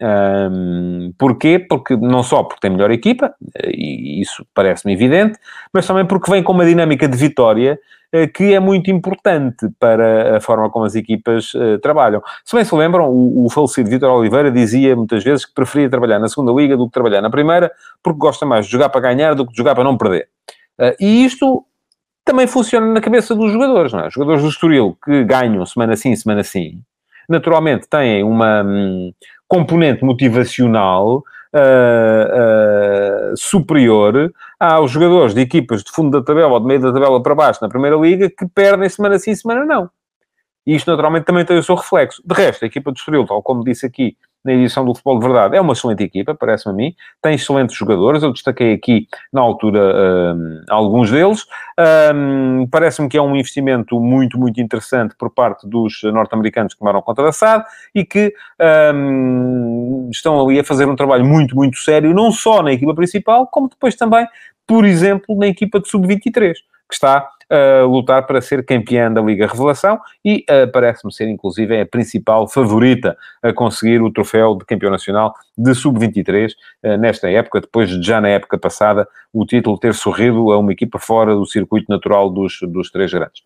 Um, 0.00 1.14
porquê? 1.18 1.58
Porque 1.58 1.96
não 1.96 2.22
só 2.22 2.42
porque 2.42 2.60
tem 2.60 2.70
melhor 2.70 2.90
equipa, 2.90 3.34
eh, 3.54 3.70
e 3.72 4.20
isso 4.20 4.46
parece-me 4.54 4.92
evidente, 4.92 5.38
mas 5.72 5.86
também 5.86 6.04
porque 6.04 6.30
vem 6.30 6.42
com 6.42 6.52
uma 6.52 6.66
dinâmica 6.66 7.08
de 7.08 7.16
vitória 7.16 7.78
uh, 8.14 8.30
que 8.32 8.52
é 8.52 8.60
muito 8.60 8.90
importante 8.90 9.66
para 9.80 10.36
a 10.36 10.40
forma 10.40 10.68
como 10.68 10.84
as 10.84 10.94
equipas 10.94 11.54
uh, 11.54 11.78
trabalham. 11.78 12.22
Se 12.44 12.54
bem 12.54 12.64
se 12.64 12.74
lembram, 12.74 13.08
o, 13.08 13.46
o 13.46 13.50
falecido 13.50 13.88
Vitor 13.88 14.10
Oliveira 14.10 14.50
dizia 14.50 14.94
muitas 14.94 15.24
vezes 15.24 15.46
que 15.46 15.54
preferia 15.54 15.88
trabalhar 15.88 16.18
na 16.18 16.28
segunda 16.28 16.52
liga 16.52 16.76
do 16.76 16.86
que 16.86 16.92
trabalhar 16.92 17.22
na 17.22 17.30
primeira, 17.30 17.72
porque 18.02 18.18
gosta 18.18 18.44
mais 18.44 18.66
de 18.66 18.72
jogar 18.72 18.90
para 18.90 19.00
ganhar 19.00 19.34
do 19.34 19.46
que 19.46 19.52
de 19.52 19.56
jogar 19.56 19.74
para 19.74 19.84
não 19.84 19.96
perder. 19.96 20.28
e 21.00 21.24
isto 21.24 21.64
também 22.26 22.46
funciona 22.48 22.86
na 22.88 23.00
cabeça 23.00 23.34
dos 23.36 23.52
jogadores, 23.52 23.92
não 23.92 24.00
é? 24.00 24.08
Os 24.08 24.14
jogadores 24.14 24.42
do 24.42 24.48
Estoril 24.48 24.98
que 25.02 25.24
ganham 25.24 25.64
semana 25.64 25.96
sim, 25.96 26.14
semana 26.16 26.42
sim, 26.42 26.82
naturalmente 27.28 27.88
têm 27.88 28.24
uma 28.24 28.64
hum, 28.64 29.12
componente 29.46 30.04
motivacional 30.04 31.18
uh, 31.54 33.32
uh, 33.32 33.36
superior 33.36 34.32
aos 34.58 34.90
jogadores 34.90 35.34
de 35.34 35.40
equipas 35.40 35.84
de 35.84 35.92
fundo 35.92 36.18
da 36.18 36.24
tabela 36.24 36.52
ou 36.52 36.60
de 36.60 36.66
meio 36.66 36.80
da 36.80 36.92
tabela 36.92 37.22
para 37.22 37.34
baixo 37.34 37.60
na 37.62 37.68
Primeira 37.68 37.96
Liga 37.96 38.28
que 38.28 38.46
perdem 38.48 38.88
semana 38.88 39.18
sim, 39.20 39.32
semana 39.34 39.64
não. 39.64 39.88
E 40.66 40.74
isto 40.74 40.90
naturalmente 40.90 41.26
também 41.26 41.44
tem 41.44 41.56
o 41.56 41.62
seu 41.62 41.76
reflexo. 41.76 42.20
De 42.26 42.34
resto, 42.34 42.64
a 42.64 42.66
equipa 42.66 42.90
do 42.90 42.96
Estoril, 42.96 43.24
tal 43.24 43.40
como 43.40 43.62
disse 43.62 43.86
aqui 43.86 44.16
na 44.46 44.52
edição 44.52 44.84
do 44.84 44.94
Futebol 44.94 45.18
de 45.18 45.26
Verdade. 45.26 45.56
É 45.56 45.60
uma 45.60 45.72
excelente 45.72 46.04
equipa, 46.04 46.34
parece-me 46.34 46.72
a 46.72 46.76
mim. 46.76 46.94
Tem 47.20 47.34
excelentes 47.34 47.76
jogadores. 47.76 48.22
Eu 48.22 48.32
destaquei 48.32 48.72
aqui, 48.72 49.08
na 49.32 49.40
altura, 49.40 50.34
um, 50.34 50.62
alguns 50.70 51.10
deles. 51.10 51.44
Um, 52.14 52.66
parece-me 52.70 53.08
que 53.08 53.18
é 53.18 53.22
um 53.22 53.34
investimento 53.34 54.00
muito, 54.00 54.38
muito 54.38 54.60
interessante 54.60 55.14
por 55.18 55.30
parte 55.30 55.68
dos 55.68 56.00
norte-americanos 56.04 56.72
que 56.72 56.78
tomaram 56.78 57.02
conta 57.02 57.24
da 57.24 57.32
SAD 57.32 57.64
e 57.94 58.04
que 58.04 58.32
um, 58.94 60.08
estão 60.12 60.40
ali 60.40 60.60
a 60.60 60.64
fazer 60.64 60.88
um 60.88 60.94
trabalho 60.94 61.24
muito, 61.24 61.56
muito 61.56 61.78
sério, 61.78 62.14
não 62.14 62.30
só 62.30 62.62
na 62.62 62.72
equipa 62.72 62.94
principal, 62.94 63.48
como 63.48 63.68
depois 63.68 63.96
também, 63.96 64.26
por 64.66 64.84
exemplo, 64.84 65.36
na 65.36 65.48
equipa 65.48 65.80
de 65.80 65.88
sub-23, 65.88 66.54
que 66.88 66.94
está 66.94 67.28
a 67.48 67.82
lutar 67.84 68.26
para 68.26 68.40
ser 68.40 68.64
campeã 68.64 69.12
da 69.12 69.20
Liga 69.20 69.46
Revelação 69.46 70.00
e 70.24 70.44
uh, 70.50 70.70
parece-me 70.72 71.12
ser, 71.12 71.28
inclusive, 71.28 71.80
a 71.80 71.86
principal 71.86 72.48
favorita 72.48 73.16
a 73.42 73.52
conseguir 73.52 74.02
o 74.02 74.10
troféu 74.10 74.56
de 74.56 74.64
campeão 74.64 74.90
nacional 74.90 75.32
de 75.56 75.74
sub-23 75.74 76.50
uh, 76.50 76.96
nesta 76.96 77.30
época, 77.30 77.60
depois 77.60 77.88
de 77.88 78.04
já 78.04 78.20
na 78.20 78.28
época 78.28 78.58
passada 78.58 79.06
o 79.32 79.46
título 79.46 79.78
ter 79.78 79.94
sorrido 79.94 80.50
a 80.50 80.58
uma 80.58 80.72
equipa 80.72 80.98
fora 80.98 81.34
do 81.34 81.46
circuito 81.46 81.86
natural 81.88 82.30
dos, 82.30 82.58
dos 82.62 82.90
três 82.90 83.12
grandes. 83.12 83.42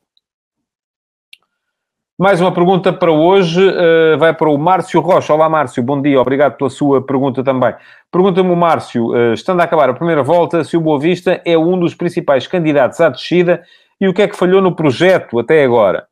Mais 2.20 2.38
uma 2.38 2.52
pergunta 2.52 2.92
para 2.92 3.10
hoje, 3.10 3.66
uh, 3.66 4.18
vai 4.18 4.34
para 4.34 4.50
o 4.50 4.58
Márcio 4.58 5.00
Rocha. 5.00 5.32
Olá, 5.32 5.48
Márcio, 5.48 5.82
bom 5.82 6.02
dia, 6.02 6.20
obrigado 6.20 6.54
pela 6.58 6.68
sua 6.68 7.00
pergunta 7.00 7.42
também. 7.42 7.74
Pergunta-me 8.12 8.50
o 8.50 8.56
Márcio, 8.56 9.06
uh, 9.06 9.32
estando 9.32 9.62
a 9.62 9.64
acabar 9.64 9.88
a 9.88 9.94
primeira 9.94 10.22
volta, 10.22 10.62
se 10.62 10.76
o 10.76 10.82
Boa 10.82 11.00
Vista 11.00 11.40
é 11.46 11.56
um 11.56 11.80
dos 11.80 11.94
principais 11.94 12.46
candidatos 12.46 13.00
à 13.00 13.08
descida 13.08 13.62
e 13.98 14.06
o 14.06 14.12
que 14.12 14.20
é 14.20 14.28
que 14.28 14.36
falhou 14.36 14.60
no 14.60 14.76
projeto 14.76 15.38
até 15.38 15.64
agora? 15.64 16.06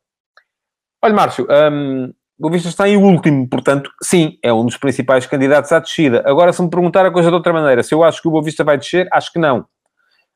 Olha, 0.99 1.13
Márcio, 1.13 1.45
um, 1.71 2.05
o 2.39 2.41
Boa 2.41 2.53
Vista 2.53 2.69
está 2.69 2.89
em 2.89 2.97
último, 2.97 3.47
portanto, 3.47 3.91
sim, 4.01 4.39
é 4.41 4.51
um 4.51 4.65
dos 4.65 4.77
principais 4.77 5.27
candidatos 5.27 5.71
à 5.71 5.77
descida. 5.77 6.23
Agora, 6.25 6.51
se 6.51 6.63
me 6.63 6.71
perguntar 6.71 7.05
a 7.05 7.11
coisa 7.11 7.29
de 7.29 7.35
outra 7.35 7.53
maneira, 7.53 7.83
se 7.83 7.93
eu 7.93 8.03
acho 8.03 8.19
que 8.19 8.27
o 8.27 8.31
Boa 8.31 8.43
Vista 8.43 8.63
vai 8.63 8.79
descer, 8.79 9.07
acho 9.13 9.31
que 9.31 9.37
não. 9.37 9.63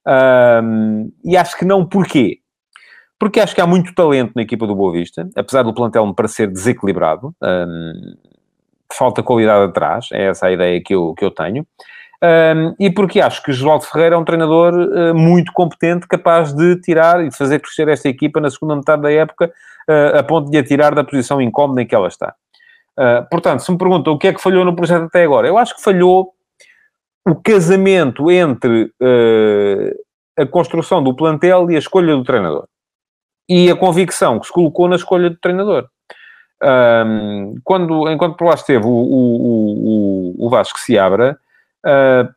Um, 0.08 1.12
e 1.26 1.36
acho 1.36 1.58
que 1.58 1.66
não 1.66 1.84
porquê? 1.84 2.43
Porque 3.24 3.40
acho 3.40 3.56
que 3.56 3.62
há 3.62 3.66
muito 3.66 3.96
talento 3.96 4.34
na 4.36 4.42
equipa 4.42 4.68
do 4.68 4.76
Boa 4.76 4.92
Vista, 4.92 5.30
apesar 5.34 5.64
do 5.64 5.74
plantel 5.74 6.06
me 6.06 6.14
parecer 6.14 6.46
desequilibrado, 6.46 7.34
um, 7.42 8.16
falta 8.92 9.24
qualidade 9.24 9.64
atrás, 9.64 10.10
é 10.12 10.26
essa 10.26 10.48
a 10.48 10.52
ideia 10.52 10.84
que 10.84 10.94
eu, 10.94 11.14
que 11.14 11.24
eu 11.24 11.32
tenho, 11.32 11.66
um, 12.22 12.76
e 12.78 12.92
porque 12.92 13.22
acho 13.22 13.42
que 13.42 13.54
Josualdo 13.54 13.86
Ferreira 13.86 14.16
é 14.16 14.18
um 14.18 14.26
treinador 14.26 14.74
uh, 14.74 15.16
muito 15.16 15.54
competente, 15.54 16.06
capaz 16.06 16.52
de 16.54 16.76
tirar 16.82 17.24
e 17.24 17.30
de 17.30 17.38
fazer 17.38 17.62
crescer 17.62 17.88
esta 17.88 18.10
equipa 18.10 18.42
na 18.42 18.50
segunda 18.50 18.76
metade 18.76 19.02
da 19.04 19.10
época, 19.10 19.50
uh, 19.90 20.18
a 20.18 20.24
ponto 20.24 20.52
de 20.52 20.58
a 20.58 20.64
tirar 20.64 20.94
da 20.94 21.06
posição 21.06 21.42
incómoda 21.42 21.82
em 21.82 21.88
que 21.88 21.96
ela 21.96 22.10
está. 22.10 22.36
Uh, 23.00 23.26
portanto, 23.32 23.62
se 23.62 23.72
me 23.72 23.78
perguntam 23.78 24.16
o 24.16 24.20
que 24.20 24.28
é 24.28 24.34
que 24.34 24.42
falhou 24.42 24.66
no 24.66 24.76
projeto 24.76 25.04
até 25.04 25.24
agora, 25.24 25.48
eu 25.48 25.58
acho 25.58 25.78
que 25.78 25.82
falhou 25.82 26.34
o 27.26 27.36
casamento 27.36 28.30
entre 28.30 28.92
a 30.38 30.46
construção 30.46 31.02
do 31.02 31.16
plantel 31.16 31.72
e 31.72 31.76
a 31.78 31.80
escolha 31.80 32.18
do 32.18 32.24
treinador 32.26 32.68
e 33.48 33.70
a 33.70 33.76
convicção 33.76 34.40
que 34.40 34.48
se 34.48 34.54
colocou 34.54 34.88
na 34.88 34.96
escolha 34.96 35.30
do 35.30 35.38
treinador. 35.38 35.88
Um, 36.64 37.56
quando, 37.64 38.10
enquanto 38.10 38.38
por 38.38 38.48
lá 38.48 38.54
esteve 38.54 38.86
o, 38.86 38.90
o, 38.90 40.36
o, 40.40 40.46
o 40.46 40.50
Vasco 40.50 40.80
se 40.80 40.98
abra, 40.98 41.38
uh, 41.86 42.34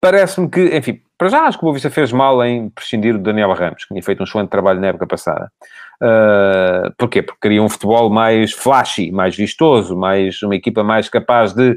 parece-me 0.00 0.50
que, 0.50 0.76
enfim, 0.76 1.00
para 1.16 1.28
já 1.28 1.42
acho 1.42 1.56
que 1.56 1.64
o 1.64 1.66
Boa 1.66 1.74
Vista 1.74 1.88
fez 1.88 2.12
mal 2.12 2.44
em 2.44 2.68
prescindir 2.68 3.14
do 3.14 3.22
Daniel 3.22 3.52
Ramos, 3.52 3.84
que 3.84 3.94
tinha 3.94 4.02
feito 4.02 4.20
um 4.20 4.24
excelente 4.24 4.50
trabalho 4.50 4.80
na 4.80 4.88
época 4.88 5.06
passada. 5.06 5.50
Uh, 6.02 6.92
porquê? 6.98 7.22
Porque 7.22 7.38
queria 7.40 7.62
um 7.62 7.68
futebol 7.68 8.10
mais 8.10 8.52
flashy, 8.52 9.12
mais 9.12 9.36
vistoso, 9.36 9.96
mais, 9.96 10.42
uma 10.42 10.56
equipa 10.56 10.82
mais 10.82 11.08
capaz 11.08 11.52
de, 11.52 11.70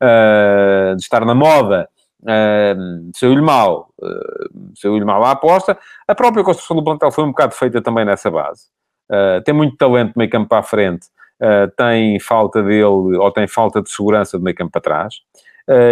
uh, 0.00 0.96
de 0.96 1.02
estar 1.02 1.24
na 1.24 1.34
moda. 1.34 1.88
Uh, 2.22 3.10
saiu-lhe 3.14 3.42
mal, 3.42 3.88
uh, 4.00 4.72
saiu-lhe 4.76 5.04
mal 5.04 5.24
a 5.24 5.32
aposta. 5.32 5.76
A 6.06 6.14
própria 6.14 6.44
construção 6.44 6.76
do 6.76 6.84
plantel 6.84 7.10
foi 7.10 7.24
um 7.24 7.28
bocado 7.28 7.54
feita 7.54 7.82
também 7.82 8.04
nessa 8.04 8.30
base. 8.30 8.66
Uh, 9.10 9.42
tem 9.42 9.52
muito 9.52 9.76
talento 9.76 10.12
meio 10.16 10.30
campo 10.30 10.48
para 10.48 10.60
a 10.60 10.62
frente, 10.62 11.06
uh, 11.40 11.70
tem 11.76 12.20
falta 12.20 12.62
dele, 12.62 12.84
ou 12.84 13.30
tem 13.32 13.48
falta 13.48 13.82
de 13.82 13.90
segurança 13.90 14.38
do 14.38 14.44
meio 14.44 14.56
campo 14.56 14.70
para 14.70 14.80
trás. 14.80 15.14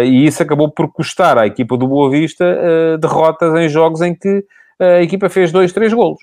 e 0.05 0.25
isso 0.25 0.41
acabou 0.41 0.71
por 0.71 0.91
custar 0.91 1.37
à 1.37 1.45
equipa 1.45 1.77
do 1.77 1.87
Boa 1.87 2.09
Vista 2.09 2.97
derrotas 2.97 3.53
em 3.55 3.69
jogos 3.69 4.01
em 4.01 4.15
que 4.15 4.45
a 4.79 5.01
equipa 5.01 5.29
fez 5.29 5.51
dois, 5.51 5.71
três 5.73 5.93
golos. 5.93 6.19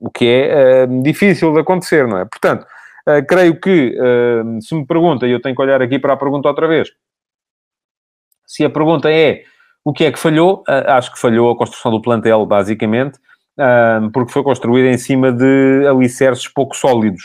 O 0.00 0.10
que 0.10 0.26
é 0.26 0.86
difícil 1.02 1.52
de 1.52 1.60
acontecer, 1.60 2.06
não 2.06 2.18
é? 2.18 2.24
Portanto, 2.24 2.66
creio 3.28 3.60
que, 3.60 3.94
se 4.62 4.74
me 4.74 4.86
pergunta, 4.86 5.26
e 5.26 5.32
eu 5.32 5.42
tenho 5.42 5.54
que 5.54 5.60
olhar 5.60 5.82
aqui 5.82 5.98
para 5.98 6.14
a 6.14 6.16
pergunta 6.16 6.48
outra 6.48 6.66
vez, 6.66 6.88
se 8.46 8.64
a 8.64 8.70
pergunta 8.70 9.10
é 9.10 9.42
o 9.84 9.92
que 9.92 10.04
é 10.04 10.12
que 10.12 10.18
falhou, 10.18 10.62
ah, 10.66 10.96
acho 10.96 11.12
que 11.12 11.20
falhou 11.20 11.50
a 11.50 11.56
construção 11.56 11.90
do 11.90 12.00
plantel, 12.00 12.44
basicamente, 12.46 13.18
ah, 13.58 14.08
porque 14.12 14.32
foi 14.32 14.42
construída 14.42 14.88
em 14.88 14.98
cima 14.98 15.30
de 15.30 15.86
alicerces 15.86 16.48
pouco 16.48 16.74
sólidos. 16.74 17.22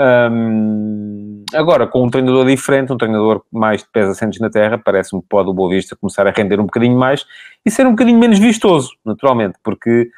Um, 0.00 1.44
agora, 1.52 1.84
com 1.84 2.04
um 2.04 2.08
treinador 2.08 2.46
diferente, 2.46 2.92
um 2.92 2.96
treinador 2.96 3.42
mais 3.52 3.82
de 3.82 3.88
pés 3.90 4.08
assentes 4.08 4.38
na 4.38 4.48
terra, 4.48 4.78
parece-me 4.78 5.20
que 5.20 5.28
pode 5.28 5.50
o 5.50 5.52
Boa 5.52 5.70
Vista 5.70 5.96
começar 5.96 6.24
a 6.24 6.30
render 6.30 6.60
um 6.60 6.66
bocadinho 6.66 6.96
mais 6.96 7.26
e 7.66 7.70
ser 7.70 7.84
um 7.84 7.90
bocadinho 7.90 8.16
menos 8.16 8.38
vistoso, 8.38 8.92
naturalmente, 9.04 9.58
porque 9.60 10.08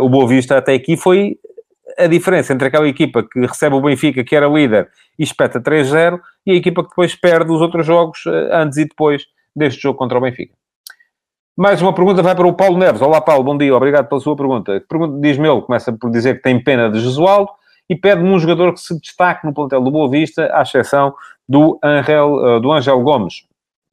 o 0.00 0.08
Boa 0.08 0.28
Vista 0.28 0.56
até 0.56 0.74
aqui 0.74 0.96
foi 0.96 1.36
a 1.98 2.06
diferença 2.06 2.52
entre 2.52 2.68
aquela 2.68 2.86
equipa 2.86 3.24
que 3.24 3.40
recebe 3.40 3.74
o 3.74 3.80
Benfica, 3.80 4.22
que 4.22 4.36
era 4.36 4.46
líder, 4.46 4.88
e 5.18 5.24
espeta 5.24 5.60
3-0, 5.60 6.20
e 6.46 6.52
a 6.52 6.54
equipa 6.54 6.84
que 6.84 6.90
depois 6.90 7.16
perde 7.16 7.50
os 7.50 7.60
outros 7.60 7.84
jogos 7.84 8.24
antes 8.52 8.78
e 8.78 8.84
depois 8.84 9.24
deste 9.56 9.82
jogo 9.82 9.98
contra 9.98 10.18
o 10.18 10.20
Benfica. 10.20 10.54
Mais 11.56 11.80
uma 11.80 11.94
pergunta 11.94 12.22
vai 12.22 12.34
para 12.34 12.46
o 12.46 12.52
Paulo 12.52 12.76
Neves. 12.76 13.00
Olá, 13.00 13.18
Paulo, 13.18 13.42
bom 13.42 13.56
dia, 13.56 13.74
obrigado 13.74 14.06
pela 14.08 14.20
sua 14.20 14.36
pergunta. 14.36 14.84
Diz-me 15.20 15.48
ele, 15.48 15.62
começa 15.62 15.90
por 15.90 16.10
dizer 16.10 16.36
que 16.36 16.42
tem 16.42 16.62
pena 16.62 16.90
de 16.90 17.00
Jesualdo 17.00 17.50
e 17.88 17.96
pede-me 17.96 18.28
um 18.28 18.38
jogador 18.38 18.74
que 18.74 18.80
se 18.80 19.00
destaque 19.00 19.46
no 19.46 19.54
plantel 19.54 19.80
do 19.80 19.90
Boa 19.90 20.10
Vista, 20.10 20.50
à 20.52 20.60
exceção 20.60 21.14
do 21.48 21.78
Angel, 21.82 22.46
eh, 22.46 22.60
do 22.60 22.70
Angel 22.72 23.00
Gomes. 23.00 23.46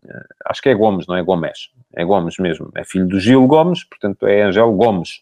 Eh, 0.05 0.25
acho 0.47 0.61
que 0.61 0.67
é 0.67 0.73
Gomes, 0.73 1.07
não 1.07 1.15
é 1.15 1.23
Gomes. 1.23 1.69
É 1.95 2.03
Gomes 2.03 2.37
mesmo. 2.37 2.69
É 2.75 2.83
filho 2.83 3.07
do 3.07 3.17
Gil 3.17 3.47
Gomes, 3.47 3.85
portanto 3.85 4.27
é 4.27 4.41
Angel 4.41 4.69
Gomes. 4.73 5.21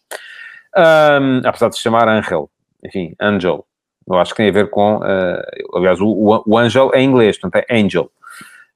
Um, 0.75 1.41
apesar 1.45 1.69
de 1.69 1.75
se 1.75 1.81
chamar 1.81 2.07
Angel. 2.07 2.49
Enfim, 2.83 3.13
Angel. 3.19 3.65
Eu 4.07 4.15
acho 4.15 4.31
que 4.31 4.37
tem 4.37 4.49
a 4.49 4.53
ver 4.53 4.69
com... 4.69 4.97
Uh, 4.97 5.77
aliás, 5.77 5.99
o, 6.01 6.43
o, 6.45 6.57
Angel 6.57 6.89
é 6.93 7.01
inglês, 7.01 7.37
portanto 7.37 7.63
é 7.69 7.77
Angel. 7.77 8.09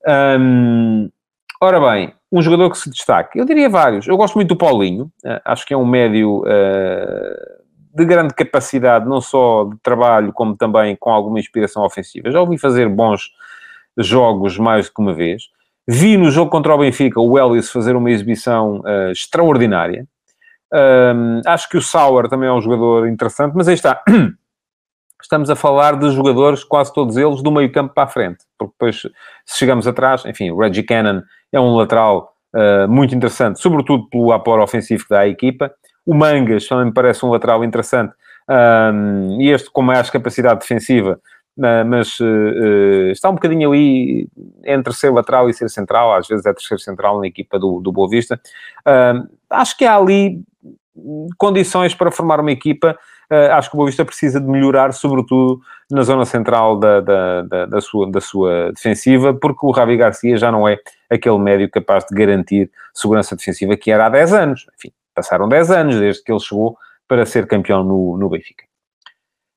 Um, 0.08 1.10
Ora 1.62 1.80
bem, 1.80 2.14
um 2.32 2.42
jogador 2.42 2.70
que 2.70 2.78
se 2.78 2.90
destaque, 2.90 3.40
eu 3.40 3.46
diria 3.46 3.70
vários. 3.70 4.08
Eu 4.08 4.18
gosto 4.18 4.36
muito 4.36 4.50
do 4.50 4.58
Paulinho, 4.58 5.06
uh, 5.26 5.40
acho 5.46 5.66
que 5.66 5.74
é 5.74 5.78
um 5.78 5.86
médio 5.86 6.40
uh, 6.40 7.66
de 7.96 8.06
grande 8.06 8.34
capacidade, 8.34 9.08
não 9.08 9.22
só 9.22 9.64
de 9.66 9.78
trabalho, 9.82 10.34
como 10.34 10.56
também 10.56 10.96
com 10.96 11.12
alguma 11.12 11.40
inspiração 11.40 11.84
ofensiva. 11.84 12.32
Já 12.32 12.42
ouvi 12.42 12.58
fazer 12.58 12.90
bons 12.90 13.32
jogos 13.98 14.58
mais 14.58 14.88
do 14.88 14.94
que 14.94 15.02
uma 15.02 15.14
vez. 15.14 15.44
Vi 15.88 16.18
no 16.18 16.30
jogo 16.30 16.52
contra 16.52 16.76
o 16.76 16.78
Benfica 16.78 17.22
o 17.22 17.40
Ellis 17.40 17.72
fazer 17.72 17.96
uma 17.96 18.12
exibição 18.12 18.80
uh, 18.80 19.12
extraordinária. 19.12 20.06
acho 21.46 21.70
que 21.70 21.78
o 21.78 21.82
Sauer 21.82 22.28
também 22.28 22.50
é 22.50 22.52
um 22.52 22.62
jogador 22.62 23.08
interessante, 23.08 23.54
mas 23.56 23.68
aí 23.68 23.76
está. 23.76 24.04
estamos 25.26 25.50
a 25.50 25.56
falar 25.56 25.98
de 25.98 26.10
jogadores, 26.12 26.64
quase 26.64 26.94
todos 26.94 27.18
eles, 27.18 27.42
do 27.42 27.52
meio 27.52 27.72
campo 27.72 27.94
para 27.94 28.04
a 28.04 28.08
frente. 28.08 28.46
Porque 28.58 28.74
depois, 28.74 29.02
se 29.46 29.58
chegamos 29.58 29.88
atrás, 29.88 30.24
enfim, 30.26 30.52
o 30.52 30.58
Reggie 30.58 30.84
Cannon 30.84 31.22
é 31.52 31.60
um 31.60 31.76
lateral 31.76 32.34
uh, 32.54 32.88
muito 32.88 33.16
interessante, 33.16 33.60
sobretudo 33.60 34.08
pelo 34.10 34.32
apoio 34.32 34.64
ofensivo 34.64 35.04
que 35.04 35.10
dá 35.10 35.22
à 35.22 35.28
equipa. 35.28 35.72
O 36.06 36.14
Mangas 36.14 36.68
também 36.68 36.86
me 36.86 36.94
parece 36.94 37.26
um 37.26 37.30
lateral 37.30 37.64
interessante. 37.64 38.14
Um, 38.48 39.42
e 39.42 39.50
este 39.50 39.72
com 39.72 39.82
mais 39.82 40.10
capacidade 40.12 40.60
defensiva, 40.60 41.20
mas 41.88 42.20
uh, 42.20 43.10
está 43.12 43.30
um 43.30 43.34
bocadinho 43.34 43.72
ali 43.72 44.30
entre 44.64 44.94
ser 44.94 45.12
lateral 45.12 45.50
e 45.50 45.54
ser 45.54 45.68
central, 45.70 46.14
às 46.14 46.28
vezes 46.28 46.46
é 46.46 46.54
terceiro 46.54 46.80
central 46.80 47.20
na 47.20 47.26
equipa 47.26 47.58
do, 47.58 47.80
do 47.80 47.92
Boa 47.92 48.08
Vista. 48.08 48.40
acho 49.50 49.76
que 49.76 49.86
há 49.86 49.96
ali 49.96 50.44
condições 51.38 51.96
para 51.96 52.12
formar 52.12 52.40
uma 52.40 52.52
equipa 52.52 52.96
uh, 53.32 53.54
acho 53.54 53.70
que 53.70 53.76
o 53.76 53.78
Boa 53.78 53.88
Vista 53.88 54.06
precisa 54.06 54.40
de 54.40 54.48
melhorar, 54.48 54.94
sobretudo 54.94 55.60
na 55.90 56.04
zona 56.04 56.26
central 56.26 56.78
da, 56.80 57.02
da, 57.02 57.42
da, 57.44 57.66
da, 57.66 57.82
sua, 57.82 58.12
da 58.12 58.22
sua 58.22 58.72
defensiva, 58.74 59.34
porque 59.34 59.66
o 59.66 59.72
Ravi 59.72 59.98
Garcia 59.98 60.38
já 60.38 60.52
não 60.52 60.68
é 60.68 60.78
aquele 61.10 61.38
médio 61.38 61.70
capaz 61.70 62.06
de 62.06 62.16
garantir 62.16 62.72
segurança 62.94 63.36
defensiva 63.36 63.78
que 63.78 63.92
era 63.92 64.08
há 64.08 64.10
10 64.10 64.34
anos. 64.34 64.66
Enfim, 64.78 64.92
passaram 65.14 65.48
10 65.48 65.72
anos 65.72 66.00
desde 66.00 66.24
que 66.24 66.32
ele 66.32 66.40
chegou 66.40 66.78
para 67.08 67.26
ser 67.26 67.48
campeão 67.48 67.84
no, 67.84 68.18
no 68.18 68.30
Benfica. 68.30 68.66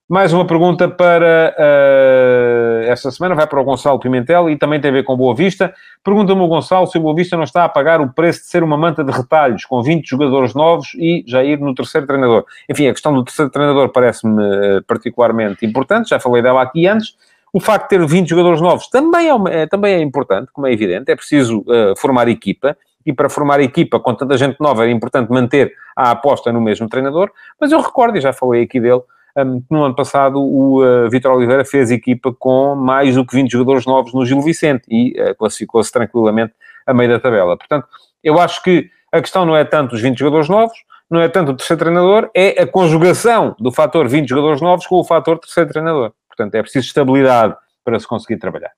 Mais 0.09 0.33
uma 0.33 0.47
pergunta 0.47 0.89
para 0.89 1.55
uh, 1.55 2.91
esta 2.91 3.11
semana, 3.11 3.35
vai 3.35 3.47
para 3.47 3.61
o 3.61 3.65
Gonçalo 3.65 4.01
Pimentel 4.01 4.49
e 4.49 4.57
também 4.57 4.81
tem 4.81 4.91
a 4.91 4.95
ver 4.95 5.05
com 5.05 5.15
Boa 5.15 5.35
Vista. 5.35 5.75
Pergunta-me 6.03 6.41
o 6.41 6.49
Gonçalo 6.49 6.87
se 6.87 6.97
o 6.97 7.03
Boa 7.03 7.15
Vista 7.15 7.37
não 7.37 7.45
está 7.45 7.65
a 7.65 7.69
pagar 7.69 8.01
o 8.01 8.11
preço 8.11 8.41
de 8.41 8.47
ser 8.47 8.63
uma 8.63 8.79
manta 8.79 9.05
de 9.05 9.13
retalhos, 9.13 9.67
com 9.67 9.83
20 9.83 10.09
jogadores 10.09 10.55
novos 10.55 10.95
e 10.95 11.23
já 11.27 11.45
ir 11.45 11.61
no 11.61 11.75
terceiro 11.75 12.07
treinador. 12.07 12.47
Enfim, 12.71 12.89
a 12.89 12.93
questão 12.93 13.13
do 13.13 13.23
terceiro 13.23 13.51
treinador 13.51 13.91
parece-me 13.91 14.43
uh, 14.43 14.83
particularmente 14.87 15.67
importante, 15.67 16.09
já 16.09 16.19
falei 16.19 16.41
dela 16.41 16.63
aqui 16.63 16.87
antes. 16.87 17.15
O 17.53 17.61
facto 17.61 17.83
de 17.83 17.99
ter 17.99 18.07
20 18.07 18.31
jogadores 18.31 18.63
novos 18.63 18.89
também 18.89 19.29
é, 19.29 19.63
é 19.63 19.67
também 19.67 19.93
é 19.93 20.01
importante, 20.01 20.49
como 20.55 20.67
é 20.67 20.73
evidente. 20.73 21.13
É 21.13 21.17
preciso 21.17 21.59
uh, 21.67 21.95
formar 21.99 22.29
equipa. 22.29 22.75
E 23.05 23.13
para 23.13 23.29
formar 23.29 23.61
equipa 23.61 24.01
com 24.01 24.15
tanta 24.15 24.39
gente 24.39 24.57
nova 24.59 24.87
é 24.87 24.91
importante 24.91 25.31
manter 25.31 25.73
a 25.95 26.11
aposta 26.13 26.51
no 26.51 26.63
mesmo 26.63 26.89
treinador. 26.89 27.31
Mas 27.61 27.73
eu 27.73 27.81
recordo, 27.81 28.17
e 28.17 28.23
já 28.23 28.33
falei 28.33 28.63
aqui 28.63 28.81
dele, 28.81 29.03
um, 29.45 29.63
no 29.71 29.85
ano 29.85 29.95
passado 29.95 30.41
o 30.41 30.83
uh, 30.83 31.09
Vitor 31.11 31.33
Oliveira 31.33 31.65
fez 31.65 31.91
equipa 31.91 32.33
com 32.33 32.75
mais 32.75 33.15
do 33.15 33.25
que 33.25 33.35
20 33.37 33.51
jogadores 33.51 33.87
novos 33.87 34.13
no 34.13 34.25
Gil 34.25 34.41
Vicente 34.43 34.85
e 34.89 35.21
uh, 35.21 35.35
classificou-se 35.37 35.93
tranquilamente 35.93 36.55
a 36.87 36.93
meio 36.93 37.11
da 37.11 37.21
tabela. 37.21 37.57
Portanto, 37.57 37.87
eu 38.23 38.41
acho 38.41 38.63
que 38.63 38.91
a 39.13 39.21
questão 39.21 39.45
não 39.45 39.57
é 39.57 39.65
tanto 39.65 39.95
os 39.95 40.01
20 40.01 40.19
jogadores 40.19 40.49
novos, 40.49 40.77
não 41.11 41.21
é 41.21 41.29
tanto 41.29 41.53
o 41.53 41.57
terceiro 41.57 41.81
treinador, 41.81 42.31
é 42.35 42.63
a 42.63 42.67
conjugação 42.67 43.55
do 43.59 43.73
fator 43.73 44.09
20 44.09 44.29
jogadores 44.29 44.61
novos 44.61 44.87
com 44.87 44.97
o 44.97 45.05
fator 45.05 45.39
terceiro 45.39 45.71
treinador. 45.71 46.13
Portanto, 46.29 46.55
é 46.55 46.63
preciso 46.63 46.87
estabilidade 46.87 47.57
para 47.85 47.99
se 47.99 48.07
conseguir 48.07 48.39
trabalhar. 48.39 48.73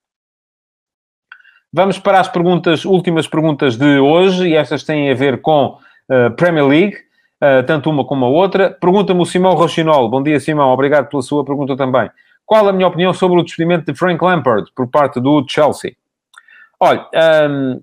Vamos 1.73 1.99
para 1.99 2.20
as 2.20 2.29
perguntas, 2.29 2.85
últimas 2.85 3.29
perguntas 3.29 3.77
de 3.77 3.99
hoje, 3.99 4.49
e 4.49 4.57
estas 4.57 4.83
têm 4.83 5.11
a 5.11 5.14
ver 5.14 5.40
com 5.40 5.79
uh, 6.11 6.31
Premier 6.37 6.66
League, 6.66 6.96
uh, 7.40 7.64
tanto 7.66 7.90
uma 7.90 8.05
como 8.05 8.24
a 8.24 8.29
outra. 8.29 8.70
Pergunta-me 8.70 9.20
o 9.20 9.26
Simão 9.26 9.55
Rochinol. 9.55 10.09
Bom 10.09 10.22
dia, 10.22 10.38
Simão. 10.38 10.70
Obrigado 10.70 11.09
pela 11.09 11.22
sua 11.22 11.44
pergunta 11.44 11.76
também. 11.76 12.11
Qual 12.44 12.68
a 12.68 12.72
minha 12.72 12.88
opinião 12.88 13.12
sobre 13.12 13.38
o 13.38 13.44
despedimento 13.44 13.92
de 13.92 13.98
Frank 13.98 14.22
Lampard 14.24 14.70
por 14.74 14.88
parte 14.88 15.20
do 15.20 15.44
Chelsea? 15.48 15.94
Olha, 16.81 17.07
um, 17.48 17.83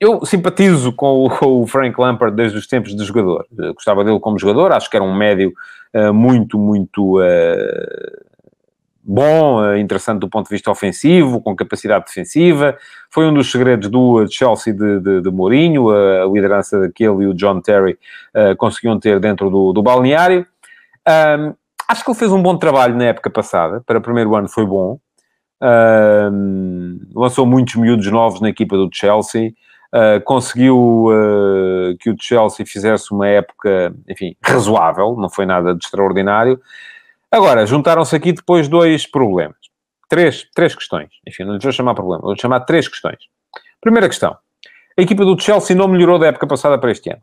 eu 0.00 0.24
simpatizo 0.24 0.92
com 0.92 1.28
o, 1.42 1.66
Frank 1.66 2.00
Lampard 2.00 2.34
desde 2.34 2.56
os 2.56 2.66
tempos 2.66 2.96
de 2.96 3.04
jogador. 3.04 3.46
Eu 3.56 3.74
gostava 3.74 4.02
dele 4.02 4.18
como 4.18 4.38
jogador, 4.38 4.72
acho 4.72 4.88
que 4.88 4.96
era 4.96 5.04
um 5.04 5.14
médio 5.14 5.52
uh, 5.94 6.12
muito, 6.12 6.58
muito 6.58 7.20
uh, 7.20 8.29
bom, 9.02 9.60
uh, 9.62 9.76
interessante 9.76 10.20
do 10.20 10.28
ponto 10.28 10.48
de 10.48 10.54
vista 10.54 10.70
ofensivo, 10.70 11.40
com 11.40 11.54
capacidade 11.56 12.04
defensiva. 12.06 12.76
Foi 13.10 13.26
um 13.26 13.34
dos 13.34 13.50
segredos 13.50 13.88
do 13.88 14.26
Chelsea 14.28 14.72
de, 14.72 15.00
de, 15.00 15.20
de 15.22 15.30
Mourinho, 15.30 15.90
a 15.90 16.26
liderança 16.26 16.90
que 16.94 17.04
ele 17.04 17.24
e 17.24 17.26
o 17.26 17.34
John 17.34 17.60
Terry 17.60 17.98
conseguiam 18.56 18.98
ter 19.00 19.18
dentro 19.18 19.50
do, 19.50 19.72
do 19.72 19.82
balneário. 19.82 20.46
Um, 21.08 21.54
acho 21.88 22.04
que 22.04 22.10
ele 22.10 22.18
fez 22.18 22.30
um 22.30 22.40
bom 22.40 22.56
trabalho 22.56 22.94
na 22.94 23.06
época 23.06 23.28
passada, 23.30 23.82
para 23.84 23.98
o 23.98 24.02
primeiro 24.02 24.36
ano 24.36 24.48
foi 24.48 24.64
bom. 24.64 24.98
lançou 27.12 27.44
muitos 27.44 27.74
miúdos 27.74 28.06
novos 28.06 28.40
na 28.40 28.48
equipa 28.48 28.76
do 28.76 28.88
Chelsea. 28.92 29.52
Uh, 29.92 30.22
conseguiu 30.22 31.06
uh, 31.08 31.96
que 31.98 32.10
o 32.10 32.16
Chelsea 32.16 32.64
fizesse 32.64 33.12
uma 33.12 33.26
época, 33.26 33.92
enfim, 34.08 34.36
razoável, 34.40 35.16
não 35.16 35.28
foi 35.28 35.44
nada 35.44 35.74
de 35.74 35.84
extraordinário. 35.84 36.60
Agora, 37.30 37.64
juntaram-se 37.66 38.14
aqui 38.14 38.32
depois 38.32 38.68
dois 38.68 39.06
problemas. 39.06 39.56
Três, 40.08 40.44
três 40.54 40.74
questões. 40.74 41.08
Enfim, 41.26 41.44
não 41.44 41.54
lhes 41.54 41.62
vou 41.62 41.72
chamar 41.72 41.94
problema, 41.94 42.22
vou 42.22 42.36
chamar 42.38 42.60
três 42.60 42.88
questões. 42.88 43.18
Primeira 43.80 44.08
questão. 44.08 44.36
A 44.98 45.02
equipa 45.02 45.24
do 45.24 45.40
Chelsea 45.40 45.76
não 45.76 45.88
melhorou 45.88 46.18
da 46.18 46.26
época 46.26 46.46
passada 46.46 46.78
para 46.78 46.90
este 46.90 47.10
ano. 47.10 47.22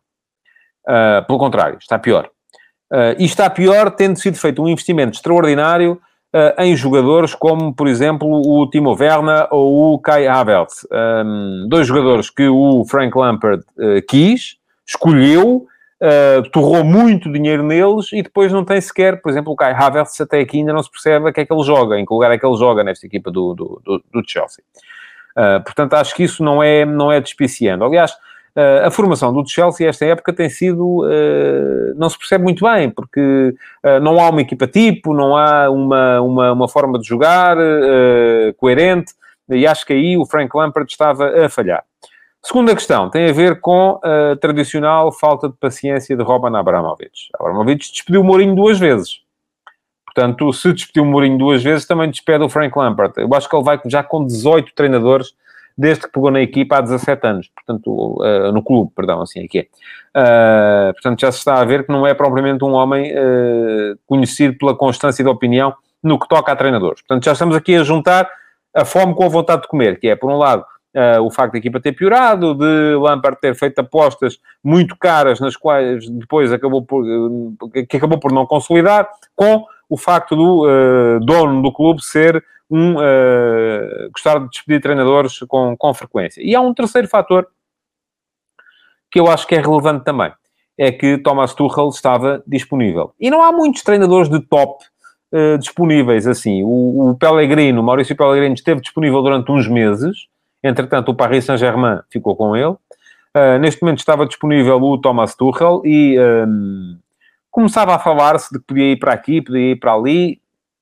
Uh, 0.87 1.25
pelo 1.27 1.37
contrário, 1.37 1.77
está 1.79 1.99
pior. 1.99 2.29
e 3.19 3.25
está 3.25 3.49
pior 3.49 3.91
tendo 3.91 4.17
sido 4.17 4.37
feito 4.37 4.63
um 4.63 4.69
investimento 4.69 5.17
extraordinário 5.17 6.01
uh, 6.33 6.61
em 6.61 6.75
jogadores 6.75 7.35
como, 7.35 7.73
por 7.73 7.87
exemplo, 7.87 8.27
o 8.27 8.69
Timo 8.69 8.95
Werner 8.97 9.47
ou 9.51 9.93
o 9.93 9.99
Kai 9.99 10.27
Havertz. 10.27 10.85
Um, 10.91 11.67
dois 11.69 11.87
jogadores 11.87 12.29
que 12.29 12.47
o 12.47 12.85
Frank 12.85 13.17
Lampard 13.17 13.63
uh, 13.77 14.01
quis, 14.07 14.57
escolheu, 14.85 15.65
uh, 16.01 16.49
torrou 16.51 16.83
muito 16.83 17.31
dinheiro 17.31 17.63
neles 17.63 18.11
e 18.13 18.21
depois 18.21 18.51
não 18.51 18.63
tem 18.63 18.79
sequer, 18.79 19.21
por 19.21 19.29
exemplo, 19.29 19.53
o 19.53 19.55
Kai 19.55 19.73
Havertz 19.73 20.19
até 20.21 20.39
aqui 20.39 20.57
ainda 20.57 20.73
não 20.73 20.83
se 20.83 20.91
percebe 20.91 21.29
a 21.29 21.33
que 21.33 21.41
é 21.41 21.45
que 21.45 21.53
ele 21.53 21.63
joga, 21.63 21.99
em 21.99 22.05
que 22.05 22.13
lugar 22.13 22.31
é 22.31 22.37
que 22.37 22.45
ele 22.45 22.57
joga 22.57 22.83
nesta 22.83 23.05
equipa 23.05 23.31
do, 23.31 23.53
do, 23.53 23.81
do, 23.83 24.03
do 24.11 24.23
Chelsea. 24.25 24.63
Uh, 25.37 25.63
portanto, 25.63 25.93
acho 25.93 26.15
que 26.15 26.23
isso 26.23 26.43
não 26.43 26.63
é, 26.63 26.85
não 26.85 27.11
é 27.11 27.19
despiciando. 27.19 27.83
Aliás, 27.83 28.13
Uh, 28.57 28.87
a 28.87 28.89
formação 28.89 29.31
do 29.31 29.47
Chelsea 29.47 29.87
esta 29.87 30.03
época 30.03 30.33
tem 30.33 30.49
sido. 30.49 31.03
Uh, 31.05 31.93
não 31.95 32.09
se 32.09 32.17
percebe 32.17 32.43
muito 32.43 32.65
bem, 32.65 32.89
porque 32.89 33.53
não 34.01 34.19
há 34.19 34.31
uma 34.31 34.41
equipa 34.41 34.65
tipo, 34.65 35.13
não 35.13 35.37
há 35.37 35.69
uma, 35.69 36.19
uma, 36.21 36.51
uma 36.53 36.67
forma 36.67 36.97
de 36.97 37.07
jogar 37.07 37.55
coerente, 38.57 39.13
e 39.47 39.67
acho 39.67 39.85
que 39.85 39.93
aí 39.93 40.17
o 40.17 40.25
Frank 40.25 40.49
Lampard 40.57 40.91
estava 40.91 41.45
a 41.45 41.49
falhar. 41.49 41.83
Segunda 42.43 42.73
questão 42.73 43.09
tem 43.09 43.29
a 43.29 43.33
ver 43.33 43.59
com 43.59 43.99
a 44.03 44.35
tradicional 44.37 45.11
falta 45.11 45.49
de 45.49 45.55
paciência 45.55 46.15
de 46.15 46.23
Roman 46.23 46.57
Abramovich. 46.57 47.29
Abramovich 47.39 47.91
despediu 47.91 48.21
o 48.21 48.23
Mourinho 48.23 48.55
duas 48.55 48.79
vezes. 48.79 49.21
Portanto, 50.05 50.51
se 50.53 50.73
despediu 50.73 51.03
o 51.03 51.05
Mourinho 51.05 51.37
duas 51.37 51.61
vezes, 51.61 51.85
também 51.85 52.09
despede 52.09 52.43
o 52.43 52.49
Frank 52.49 52.77
Lampard. 52.77 53.13
Eu 53.17 53.31
acho 53.33 53.49
que 53.49 53.55
ele 53.55 53.63
vai 53.63 53.79
já 53.85 54.01
com 54.01 54.25
18 54.25 54.73
treinadores 54.73 55.33
desde 55.77 56.05
que 56.05 56.11
pegou 56.11 56.31
na 56.31 56.41
equipa 56.41 56.77
há 56.77 56.81
17 56.81 57.27
anos, 57.27 57.51
portanto, 57.53 58.17
uh, 58.19 58.51
no 58.51 58.63
clube, 58.63 58.91
perdão, 58.95 59.21
assim 59.21 59.43
é 59.43 59.47
que 59.47 59.59
é. 59.59 59.67
Uh, 60.19 60.93
portanto, 60.93 61.21
já 61.21 61.31
se 61.31 61.37
está 61.37 61.61
a 61.61 61.65
ver 61.65 61.85
que 61.85 61.91
não 61.91 62.07
é 62.07 62.15
propriamente 62.15 62.63
um 62.63 62.73
homem 62.73 63.13
uh, 63.13 63.95
conhecido 64.07 64.57
pela 64.57 64.75
constância 64.75 65.23
de 65.23 65.29
opinião 65.29 65.75
no 66.01 66.19
que 66.19 66.27
toca 66.27 66.51
a 66.51 66.55
treinadores. 66.55 67.01
Portanto, 67.01 67.25
já 67.25 67.33
estamos 67.33 67.55
aqui 67.55 67.75
a 67.75 67.83
juntar 67.83 68.27
a 68.73 68.83
fome 68.83 69.13
com 69.13 69.23
a 69.23 69.29
vontade 69.29 69.63
de 69.63 69.67
comer, 69.67 69.99
que 69.99 70.07
é, 70.07 70.15
por 70.15 70.31
um 70.31 70.37
lado, 70.37 70.65
Uh, 70.97 71.21
o 71.21 71.29
facto 71.29 71.51
da 71.51 71.59
equipa 71.59 71.79
ter 71.79 71.91
piorado, 71.91 72.55
de 72.55 72.95
Lampard 72.95 73.39
ter 73.39 73.53
feito 73.53 73.77
apostas 73.77 74.39
muito 74.63 74.97
caras, 74.97 75.39
nas 75.39 75.55
quais 75.55 76.09
depois 76.09 76.51
acabou 76.51 76.83
por, 76.83 77.03
uh, 77.03 77.85
que 77.87 77.97
acabou 77.97 78.19
por 78.19 78.31
não 78.31 78.47
consolidar, 78.47 79.07
com 79.35 79.63
o 79.87 79.95
facto 79.95 80.35
do 80.35 80.65
uh, 80.65 81.19
dono 81.19 81.61
do 81.61 81.71
clube 81.71 82.03
ser 82.03 82.43
um 82.69 82.95
gostar 84.11 84.39
de 84.39 84.49
despedir 84.49 84.81
treinadores 84.81 85.39
com, 85.47 85.77
com 85.77 85.93
frequência. 85.93 86.41
E 86.43 86.55
há 86.55 86.61
um 86.61 86.73
terceiro 86.73 87.07
fator 87.07 87.47
que 89.11 89.19
eu 89.19 89.27
acho 89.27 89.45
que 89.47 89.55
é 89.55 89.61
relevante 89.61 90.03
também. 90.03 90.31
É 90.77 90.91
que 90.91 91.17
Thomas 91.19 91.53
Tuchel 91.53 91.89
estava 91.89 92.43
disponível. 92.45 93.13
E 93.19 93.29
não 93.29 93.43
há 93.43 93.51
muitos 93.51 93.83
treinadores 93.83 94.29
de 94.29 94.39
top 94.39 94.83
uh, 95.31 95.57
disponíveis 95.57 96.27
assim. 96.27 96.63
O, 96.63 97.11
o 97.11 97.17
Pellegrino, 97.17 97.81
o 97.81 97.83
Maurício 97.83 98.15
Pellegrino, 98.15 98.55
esteve 98.55 98.81
disponível 98.81 99.21
durante 99.21 99.51
uns 99.51 99.67
meses. 99.67 100.27
Entretanto, 100.67 101.09
o 101.09 101.15
Paris 101.15 101.45
Saint-Germain 101.45 101.99
ficou 102.09 102.35
com 102.35 102.55
ele. 102.55 102.75
Uh, 103.37 103.59
neste 103.59 103.81
momento 103.81 103.99
estava 103.99 104.25
disponível 104.25 104.81
o 104.81 104.97
Thomas 104.97 105.35
Tuchel 105.35 105.81
e 105.85 106.17
um, 106.19 106.97
começava 107.51 107.93
a 107.93 107.99
falar-se 107.99 108.51
de 108.51 108.59
que 108.59 108.65
podia 108.65 108.91
ir 108.91 108.97
para 108.97 109.13
aqui, 109.13 109.41
podia 109.41 109.73
ir 109.73 109.75
para 109.75 109.93
ali 109.93 110.41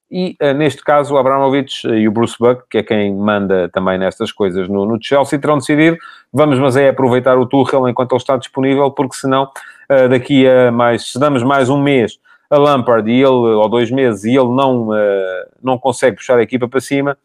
e, 0.10 0.38
uh, 0.42 0.54
neste 0.54 0.82
caso, 0.82 1.14
o 1.14 1.18
Abramovich 1.18 1.86
e 1.86 2.08
o 2.08 2.12
Bruce 2.12 2.36
Buck, 2.40 2.64
que 2.70 2.78
é 2.78 2.84
quem 2.84 3.14
manda 3.14 3.68
também 3.70 3.98
nestas 3.98 4.32
coisas 4.32 4.70
no, 4.70 4.86
no 4.86 4.98
Chelsea, 5.02 5.38
terão 5.38 5.58
decidido, 5.58 5.98
vamos 6.32 6.58
mas 6.58 6.78
é 6.78 6.90
aproveitar 6.90 7.38
o 7.38 7.46
Tuchel 7.46 7.90
enquanto 7.90 8.14
ele 8.14 8.22
está 8.22 8.38
disponível, 8.38 8.90
porque 8.92 9.16
senão, 9.18 9.52
uh, 9.92 10.08
daqui 10.08 10.48
a 10.48 10.72
mais, 10.72 11.12
se 11.12 11.20
damos 11.20 11.44
mais 11.44 11.70
um 11.70 11.82
mês 11.82 12.18
a 12.50 12.58
Lampard 12.58 13.12
e 13.12 13.16
ele, 13.16 13.26
ou 13.28 13.68
dois 13.68 13.92
meses, 13.92 14.24
e 14.24 14.30
ele 14.30 14.50
não, 14.50 14.90
não 15.62 15.80
consegue 15.80 16.18
puxar 16.18 16.38
a 16.38 16.44
equipa 16.44 16.68
para 16.68 16.80
cima, 16.80 17.18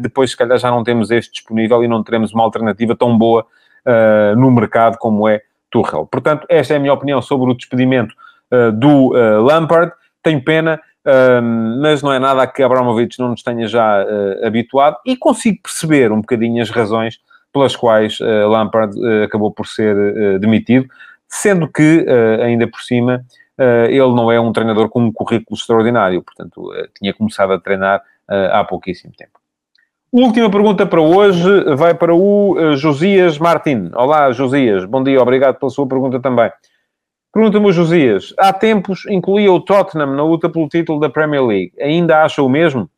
depois 0.00 0.30
se 0.30 0.36
calhar 0.36 0.58
já 0.58 0.70
não 0.70 0.82
temos 0.82 1.10
este 1.10 1.32
disponível 1.32 1.82
e 1.84 1.88
não 1.88 2.02
teremos 2.02 2.32
uma 2.32 2.42
alternativa 2.42 2.96
tão 2.96 3.16
boa 3.16 3.46
no 4.36 4.50
mercado 4.50 4.98
como 4.98 5.28
é 5.28 5.42
Tuchel. 5.70 6.06
Portanto, 6.06 6.46
esta 6.48 6.74
é 6.74 6.76
a 6.76 6.80
minha 6.80 6.92
opinião 6.92 7.20
sobre 7.20 7.50
o 7.50 7.54
despedimento 7.54 8.14
do 8.74 9.12
Lampard. 9.42 9.92
Tenho 10.22 10.42
pena 10.42 10.80
mas 11.80 12.02
não 12.02 12.12
é 12.12 12.18
nada 12.18 12.42
a 12.42 12.46
que 12.46 12.62
Abramovich 12.62 13.18
não 13.18 13.28
nos 13.30 13.42
tenha 13.42 13.66
já 13.66 14.04
habituado 14.44 14.98
e 15.06 15.16
consigo 15.16 15.62
perceber 15.62 16.12
um 16.12 16.20
bocadinho 16.20 16.62
as 16.62 16.70
razões 16.70 17.18
pelas 17.52 17.74
quais 17.74 18.18
Lampard 18.20 18.94
acabou 19.24 19.50
por 19.50 19.66
ser 19.66 20.38
demitido, 20.38 20.86
sendo 21.26 21.66
que, 21.66 22.04
ainda 22.42 22.66
por 22.66 22.80
cima, 22.80 23.24
ele 23.88 24.14
não 24.14 24.30
é 24.30 24.38
um 24.38 24.52
treinador 24.52 24.90
com 24.90 25.00
um 25.00 25.12
currículo 25.12 25.56
extraordinário, 25.56 26.22
portanto, 26.22 26.70
tinha 26.98 27.14
começado 27.14 27.52
a 27.52 27.58
treinar 27.58 28.02
há 28.28 28.62
pouquíssimo 28.64 29.12
tempo. 29.16 29.38
Última 30.10 30.50
pergunta 30.50 30.86
para 30.86 31.02
hoje 31.02 31.74
vai 31.76 31.92
para 31.92 32.14
o 32.14 32.74
Josias 32.76 33.38
Martin. 33.38 33.90
Olá, 33.94 34.32
Josias, 34.32 34.86
bom 34.86 35.04
dia, 35.04 35.20
obrigado 35.20 35.58
pela 35.58 35.70
sua 35.70 35.86
pergunta 35.86 36.18
também. 36.18 36.50
Pergunta-me 37.30 37.66
o 37.66 37.72
Josias. 37.72 38.32
Há 38.38 38.50
tempos 38.54 39.04
incluía 39.04 39.52
o 39.52 39.60
Tottenham 39.60 40.16
na 40.16 40.24
luta 40.24 40.48
pelo 40.48 40.66
título 40.66 40.98
da 40.98 41.10
Premier 41.10 41.44
League. 41.44 41.72
Ainda 41.78 42.22
acha 42.22 42.42
o 42.42 42.48
mesmo? 42.48 42.88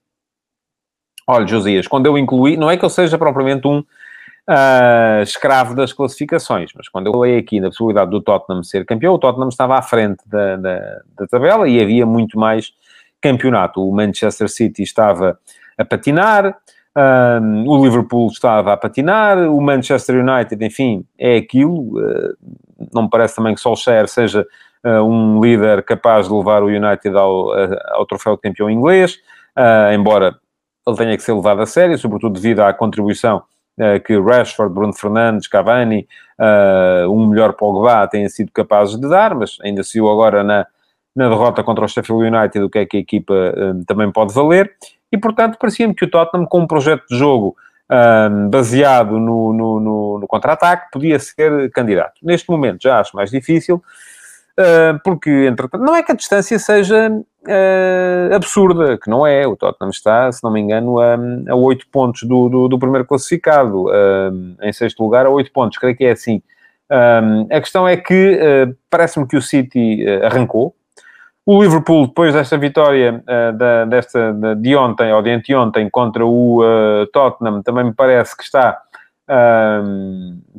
Olha, 1.26 1.48
Josias, 1.48 1.88
quando 1.88 2.06
eu 2.06 2.16
incluí, 2.16 2.56
não 2.56 2.70
é 2.70 2.76
que 2.76 2.84
eu 2.84 2.88
seja 2.88 3.18
propriamente 3.18 3.66
um 3.66 3.80
uh, 3.80 5.22
escravo 5.24 5.74
das 5.74 5.92
classificações, 5.92 6.70
mas 6.76 6.88
quando 6.88 7.08
eu 7.08 7.12
falei 7.12 7.38
aqui 7.38 7.60
da 7.60 7.70
possibilidade 7.70 8.12
do 8.12 8.20
Tottenham 8.20 8.62
ser 8.62 8.86
campeão, 8.86 9.14
o 9.14 9.18
Tottenham 9.18 9.48
estava 9.48 9.76
à 9.76 9.82
frente 9.82 10.22
da, 10.26 10.54
da, 10.54 11.00
da 11.18 11.26
tabela 11.26 11.68
e 11.68 11.82
havia 11.82 12.06
muito 12.06 12.38
mais 12.38 12.72
campeonato. 13.20 13.84
O 13.84 13.92
Manchester 13.92 14.48
City 14.48 14.84
estava 14.84 15.36
a 15.76 15.84
patinar, 15.84 16.56
um, 16.96 17.68
o 17.68 17.84
Liverpool 17.84 18.28
estava 18.28 18.72
a 18.72 18.76
patinar, 18.76 19.38
o 19.38 19.60
Manchester 19.60 20.24
United, 20.24 20.64
enfim, 20.64 21.04
é 21.18 21.36
aquilo. 21.36 21.98
Uh, 21.98 22.36
não 22.92 23.02
me 23.02 23.10
parece 23.10 23.36
também 23.36 23.54
que 23.54 23.60
Solskjaer 23.60 24.08
seja 24.08 24.46
uh, 24.84 25.02
um 25.02 25.40
líder 25.40 25.82
capaz 25.84 26.26
de 26.26 26.34
levar 26.34 26.62
o 26.62 26.66
United 26.66 27.16
ao, 27.16 27.52
ao 27.92 28.06
troféu 28.06 28.34
de 28.34 28.42
campeão 28.42 28.68
inglês, 28.68 29.18
uh, 29.56 29.92
embora 29.92 30.34
ele 30.86 30.96
tenha 30.96 31.16
que 31.16 31.22
ser 31.22 31.32
levado 31.32 31.60
a 31.60 31.66
sério, 31.66 31.96
sobretudo 31.96 32.34
devido 32.34 32.60
à 32.60 32.72
contribuição 32.72 33.42
que 34.04 34.18
Rashford, 34.18 34.74
Bruno 34.74 34.92
Fernandes, 34.92 35.48
Cavani, 35.48 36.06
um 37.08 37.26
melhor 37.28 37.54
Pogba 37.54 38.06
têm 38.08 38.28
sido 38.28 38.52
capazes 38.52 39.00
de 39.00 39.08
dar, 39.08 39.34
mas 39.34 39.56
ainda 39.62 39.82
se 39.82 39.94
viu 39.94 40.10
agora 40.10 40.44
na, 40.44 40.66
na 41.20 41.28
derrota 41.28 41.62
contra 41.62 41.84
o 41.84 41.88
Sheffield 41.88 42.24
United 42.24 42.64
o 42.64 42.70
que 42.70 42.78
é 42.78 42.86
que 42.86 42.96
a 42.96 43.00
equipa 43.00 43.34
uh, 43.34 43.84
também 43.84 44.10
pode 44.10 44.34
valer, 44.34 44.72
e 45.12 45.18
portanto 45.18 45.58
parecia-me 45.58 45.94
que 45.94 46.04
o 46.04 46.10
Tottenham 46.10 46.46
com 46.46 46.60
um 46.60 46.66
projeto 46.66 47.04
de 47.08 47.16
jogo 47.16 47.56
baseado 48.48 49.18
no, 49.18 49.52
no, 49.52 49.80
no, 49.80 50.18
no 50.20 50.26
contra-ataque 50.28 50.92
podia 50.92 51.18
ser 51.18 51.72
candidato. 51.72 52.20
Neste 52.22 52.48
momento 52.48 52.80
já 52.80 53.00
acho 53.00 53.16
mais 53.16 53.32
difícil, 53.32 53.82
porque, 55.02 55.48
entretanto, 55.48 55.82
não 55.82 55.96
é 55.96 56.00
que 56.00 56.12
a 56.12 56.14
distância 56.14 56.56
seja 56.56 57.10
uh, 57.10 58.34
absurda, 58.34 58.98
que 58.98 59.08
não 59.08 59.26
é. 59.26 59.46
O 59.46 59.56
Tottenham 59.56 59.90
está, 59.90 60.30
se 60.32 60.42
não 60.42 60.50
me 60.50 60.60
engano, 60.60 60.98
a, 60.98 61.16
a 61.48 61.54
8 61.54 61.86
pontos 61.88 62.22
do, 62.24 62.48
do, 62.48 62.68
do 62.68 62.78
primeiro 62.78 63.06
classificado, 63.06 63.86
uh, 63.86 64.56
em 64.62 64.72
sexto 64.72 65.02
lugar, 65.02 65.26
a 65.26 65.30
8 65.30 65.52
pontos, 65.52 65.78
creio 65.78 65.96
que 65.96 66.04
é 66.04 66.12
assim. 66.12 66.42
Um, 66.90 67.46
a 67.54 67.60
questão 67.60 67.86
é 67.86 67.96
que 67.96 68.34
uh, 68.34 68.76
parece-me 68.90 69.26
que 69.26 69.36
o 69.36 69.42
City 69.42 70.04
arrancou. 70.22 70.74
O 71.50 71.60
Liverpool, 71.60 72.06
depois 72.06 72.32
desta 72.32 72.56
vitória 72.56 73.24
da, 73.56 73.84
desta, 73.84 74.32
de 74.56 74.76
ontem, 74.76 75.12
ou 75.12 75.20
de 75.20 75.30
anteontem, 75.30 75.90
contra 75.90 76.24
o 76.24 76.60
Tottenham, 77.12 77.60
também 77.62 77.86
me 77.86 77.92
parece 77.92 78.36
que 78.36 78.44
está 78.44 78.80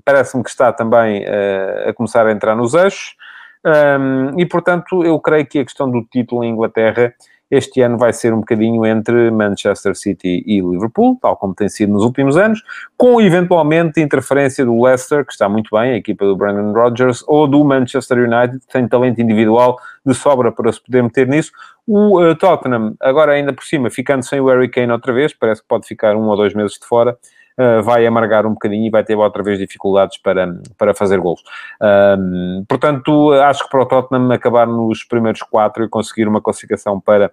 parece-me 0.05 0.43
que 0.43 0.49
está 0.49 0.71
também 0.71 1.23
uh, 1.23 1.89
a 1.89 1.93
começar 1.93 2.25
a 2.25 2.31
entrar 2.31 2.55
nos 2.55 2.73
eixos. 2.73 3.15
Um, 3.63 4.39
e, 4.39 4.45
portanto, 4.45 5.03
eu 5.03 5.19
creio 5.19 5.45
que 5.45 5.59
a 5.59 5.63
questão 5.63 5.89
do 5.89 6.03
título 6.03 6.43
em 6.43 6.51
Inglaterra 6.51 7.13
este 7.51 7.81
ano 7.81 7.97
vai 7.97 8.13
ser 8.13 8.33
um 8.33 8.39
bocadinho 8.39 8.85
entre 8.85 9.29
Manchester 9.29 9.93
City 9.93 10.41
e 10.47 10.61
Liverpool, 10.61 11.17
tal 11.21 11.35
como 11.35 11.53
tem 11.53 11.67
sido 11.67 11.91
nos 11.91 12.03
últimos 12.03 12.37
anos, 12.37 12.63
com 12.97 13.19
eventualmente 13.19 13.99
interferência 13.99 14.65
do 14.65 14.81
Leicester, 14.81 15.25
que 15.25 15.33
está 15.33 15.49
muito 15.49 15.69
bem, 15.75 15.91
a 15.91 15.97
equipa 15.97 16.23
do 16.23 16.35
Brandon 16.35 16.71
Rodgers, 16.71 17.21
ou 17.27 17.45
do 17.45 17.61
Manchester 17.65 18.19
United, 18.19 18.59
que 18.65 18.71
tem 18.71 18.87
talento 18.87 19.21
individual 19.21 19.77
de 20.05 20.13
sobra 20.13 20.49
para 20.49 20.71
se 20.71 20.81
poder 20.81 21.03
meter 21.03 21.27
nisso. 21.27 21.51
O 21.85 22.21
uh, 22.21 22.35
Tottenham, 22.35 22.95
agora 23.01 23.33
ainda 23.33 23.51
por 23.51 23.65
cima, 23.65 23.89
ficando 23.89 24.23
sem 24.23 24.39
o 24.39 24.47
Harry 24.47 24.69
Kane 24.69 24.93
outra 24.93 25.11
vez, 25.11 25.33
parece 25.33 25.61
que 25.61 25.67
pode 25.67 25.85
ficar 25.85 26.15
um 26.15 26.27
ou 26.29 26.37
dois 26.37 26.53
meses 26.53 26.79
de 26.79 26.87
fora, 26.87 27.17
uh, 27.59 27.81
vai 27.83 28.05
amargar 28.05 28.45
um 28.45 28.51
bocadinho 28.51 28.85
e 28.85 28.89
vai 28.89 29.03
ter 29.03 29.15
outra 29.15 29.43
vez 29.43 29.57
dificuldades 29.57 30.17
para, 30.17 30.59
para 30.77 30.93
fazer 30.93 31.19
gols. 31.19 31.41
Uh, 31.81 32.65
portanto, 32.67 33.31
acho 33.33 33.63
que 33.63 33.69
para 33.69 33.81
o 33.81 33.85
Tottenham 33.85 34.31
acabar 34.31 34.67
nos 34.67 35.03
primeiros 35.03 35.41
quatro 35.41 35.83
e 35.83 35.89
conseguir 35.89 36.27
uma 36.27 36.41
classificação 36.41 36.99
para 36.99 37.31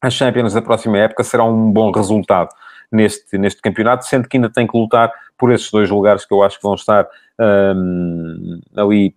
as 0.00 0.14
Champions 0.14 0.54
da 0.54 0.62
próxima 0.62 0.98
época 0.98 1.24
será 1.24 1.44
um 1.44 1.72
bom 1.72 1.90
resultado 1.90 2.50
neste, 2.92 3.36
neste 3.36 3.60
campeonato, 3.60 4.04
sendo 4.06 4.28
que 4.28 4.36
ainda 4.36 4.48
tem 4.48 4.66
que 4.66 4.78
lutar 4.78 5.12
por 5.36 5.50
esses 5.50 5.70
dois 5.70 5.90
lugares 5.90 6.24
que 6.24 6.32
eu 6.32 6.42
acho 6.42 6.58
que 6.58 6.62
vão 6.62 6.74
estar 6.74 7.08
ali 8.76 9.16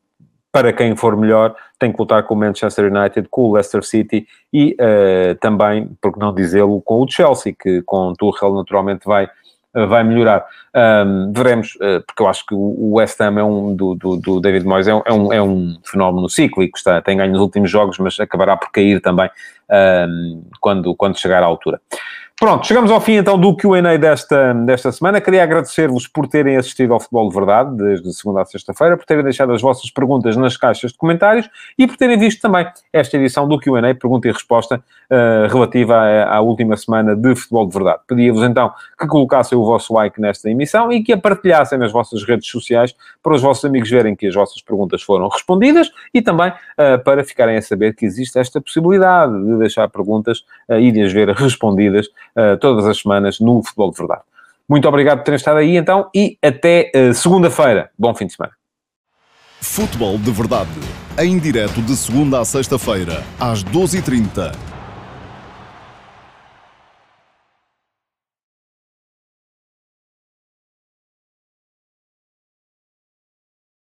para 0.57 0.73
quem 0.73 0.95
for 0.95 1.15
melhor, 1.15 1.55
tem 1.77 1.91
que 1.91 1.99
lutar 1.99 2.23
com 2.23 2.33
o 2.33 2.37
Manchester 2.37 2.91
United, 2.91 3.27
com 3.29 3.43
o 3.43 3.53
Leicester 3.53 3.83
City 3.83 4.27
e 4.51 4.75
uh, 4.81 5.35
também, 5.39 5.87
por 6.01 6.11
que 6.11 6.19
não 6.19 6.33
dizê-lo, 6.33 6.81
com 6.81 7.03
o 7.03 7.07
Chelsea, 7.07 7.53
que 7.53 7.83
com 7.83 8.07
o 8.07 8.13
Tuchel 8.13 8.55
naturalmente 8.55 9.05
vai, 9.05 9.25
uh, 9.25 9.87
vai 9.87 10.03
melhorar. 10.03 10.43
Um, 10.75 11.31
veremos, 11.31 11.75
uh, 11.75 12.03
porque 12.07 12.23
eu 12.23 12.27
acho 12.27 12.43
que 12.43 12.55
o 12.55 12.95
West 12.95 13.21
Ham 13.21 13.37
é 13.37 13.43
um, 13.43 13.75
do, 13.75 13.93
do, 13.93 14.17
do 14.17 14.39
David 14.41 14.65
Moyes, 14.65 14.87
é 14.87 14.95
um, 14.95 15.01
é 15.05 15.13
um, 15.13 15.33
é 15.33 15.41
um 15.43 15.77
fenómeno 15.85 16.27
cíclico, 16.27 16.75
está, 16.75 17.03
tem 17.03 17.17
ganho 17.17 17.33
nos 17.33 17.41
últimos 17.41 17.69
jogos, 17.69 17.99
mas 17.99 18.19
acabará 18.19 18.57
por 18.57 18.71
cair 18.71 18.99
também 18.99 19.29
quando, 20.59 20.95
quando 20.95 21.19
chegar 21.19 21.43
à 21.43 21.45
altura. 21.45 21.79
Pronto, 22.39 22.67
chegamos 22.67 22.91
ao 22.91 23.02
fim 23.02 23.13
então 23.13 23.36
do 23.36 23.58
QA 23.58 23.97
desta, 23.97 24.54
desta 24.54 24.91
semana. 24.91 25.19
Queria 25.19 25.41
agradecer-vos 25.41 26.08
por 26.08 26.28
terem 26.28 26.56
assistido 26.56 26.93
ao 26.93 27.00
Futebol 27.00 27.30
de 27.30 27.34
Verdade, 27.34 27.76
desde 27.76 28.13
segunda 28.13 28.43
a 28.43 28.45
sexta-feira, 28.45 28.95
por 28.95 29.08
terem 29.08 29.23
deixado 29.23 29.54
as 29.54 29.62
vossas 29.63 29.89
perguntas 29.89 30.38
nas 30.38 30.56
caixas 30.56 30.91
de 30.91 31.00
comentários 31.00 31.50
e 31.80 31.88
por 31.88 31.97
terem 31.97 32.15
visto 32.15 32.39
também 32.39 32.67
esta 32.93 33.17
edição 33.17 33.47
do 33.47 33.60
QA, 33.60 33.82
pergunta 33.95 34.28
e 34.28 34.32
resposta, 34.32 34.84
uh, 35.12 35.52
relativa 35.52 35.95
à, 35.95 36.36
à, 36.36 36.39
última 36.39 36.78
semana 36.78 37.15
de 37.15 37.36
Futebol 37.36 37.67
de 37.67 37.73
Verdade. 37.73 38.02
Pedia-vos 38.06 38.43
então 38.43 38.71
que 39.00 39.08
colocassem 39.08 39.58
o 39.58 39.65
vosso 39.65 39.91
like 39.95 40.21
nesta 40.21 40.47
emissão 40.47 40.91
e 40.91 41.04
que 41.04 41.13
a 41.13 41.17
partilhassem 41.17 41.80
nas 41.80 41.91
vossas 41.91 42.23
redes 42.23 42.47
sociais 42.47 42.93
para 43.23 43.34
os 43.34 43.41
vossos 43.41 43.65
amigos 43.65 43.89
verem 43.89 44.15
que 44.15 44.28
as 44.28 44.36
vossas 44.36 44.62
perguntas 44.62 45.02
foram 45.02 45.28
respondidas 45.28 45.89
e 46.13 46.21
também 46.21 46.50
uh, 46.50 47.04
para 47.04 47.23
ficarem 47.23 47.58
a 47.58 47.62
saber 47.63 47.95
que 47.95 48.06
existe 48.06 48.38
esta 48.38 48.62
possibilidade 48.62 49.34
de 49.43 49.58
deixar 49.58 49.88
perguntas 49.89 50.45
uh, 50.69 50.76
e 50.76 50.91
de 50.91 51.02
as 51.02 51.12
ver 51.12 51.30
respondidas 51.34 52.08
uh, 52.38 52.58
todas 52.58 52.86
as 52.86 53.00
semanas 53.00 53.39
no 53.39 53.63
Futebol 53.63 53.91
de 53.91 53.97
Verdade. 53.97 54.21
Muito 54.69 54.88
obrigado 54.88 55.19
por 55.19 55.23
terem 55.26 55.38
estado 55.38 55.58
aí 55.58 55.78
então 55.78 56.10
e 56.13 56.38
até 56.41 56.91
uh, 56.95 57.13
segunda-feira. 57.13 57.89
Bom 57.97 58.13
fim 58.13 58.28
de 58.28 58.34
semana. 58.34 58.54
Futebol 59.60 60.17
de 60.17 60.32
Verdade, 60.32 60.69
em 61.17 61.39
direto 61.39 61.82
de 61.82 61.95
segunda 61.95 62.39
a 62.39 62.45
sexta-feira, 62.45 63.23
às 63.39 63.63
12h30 63.63 64.66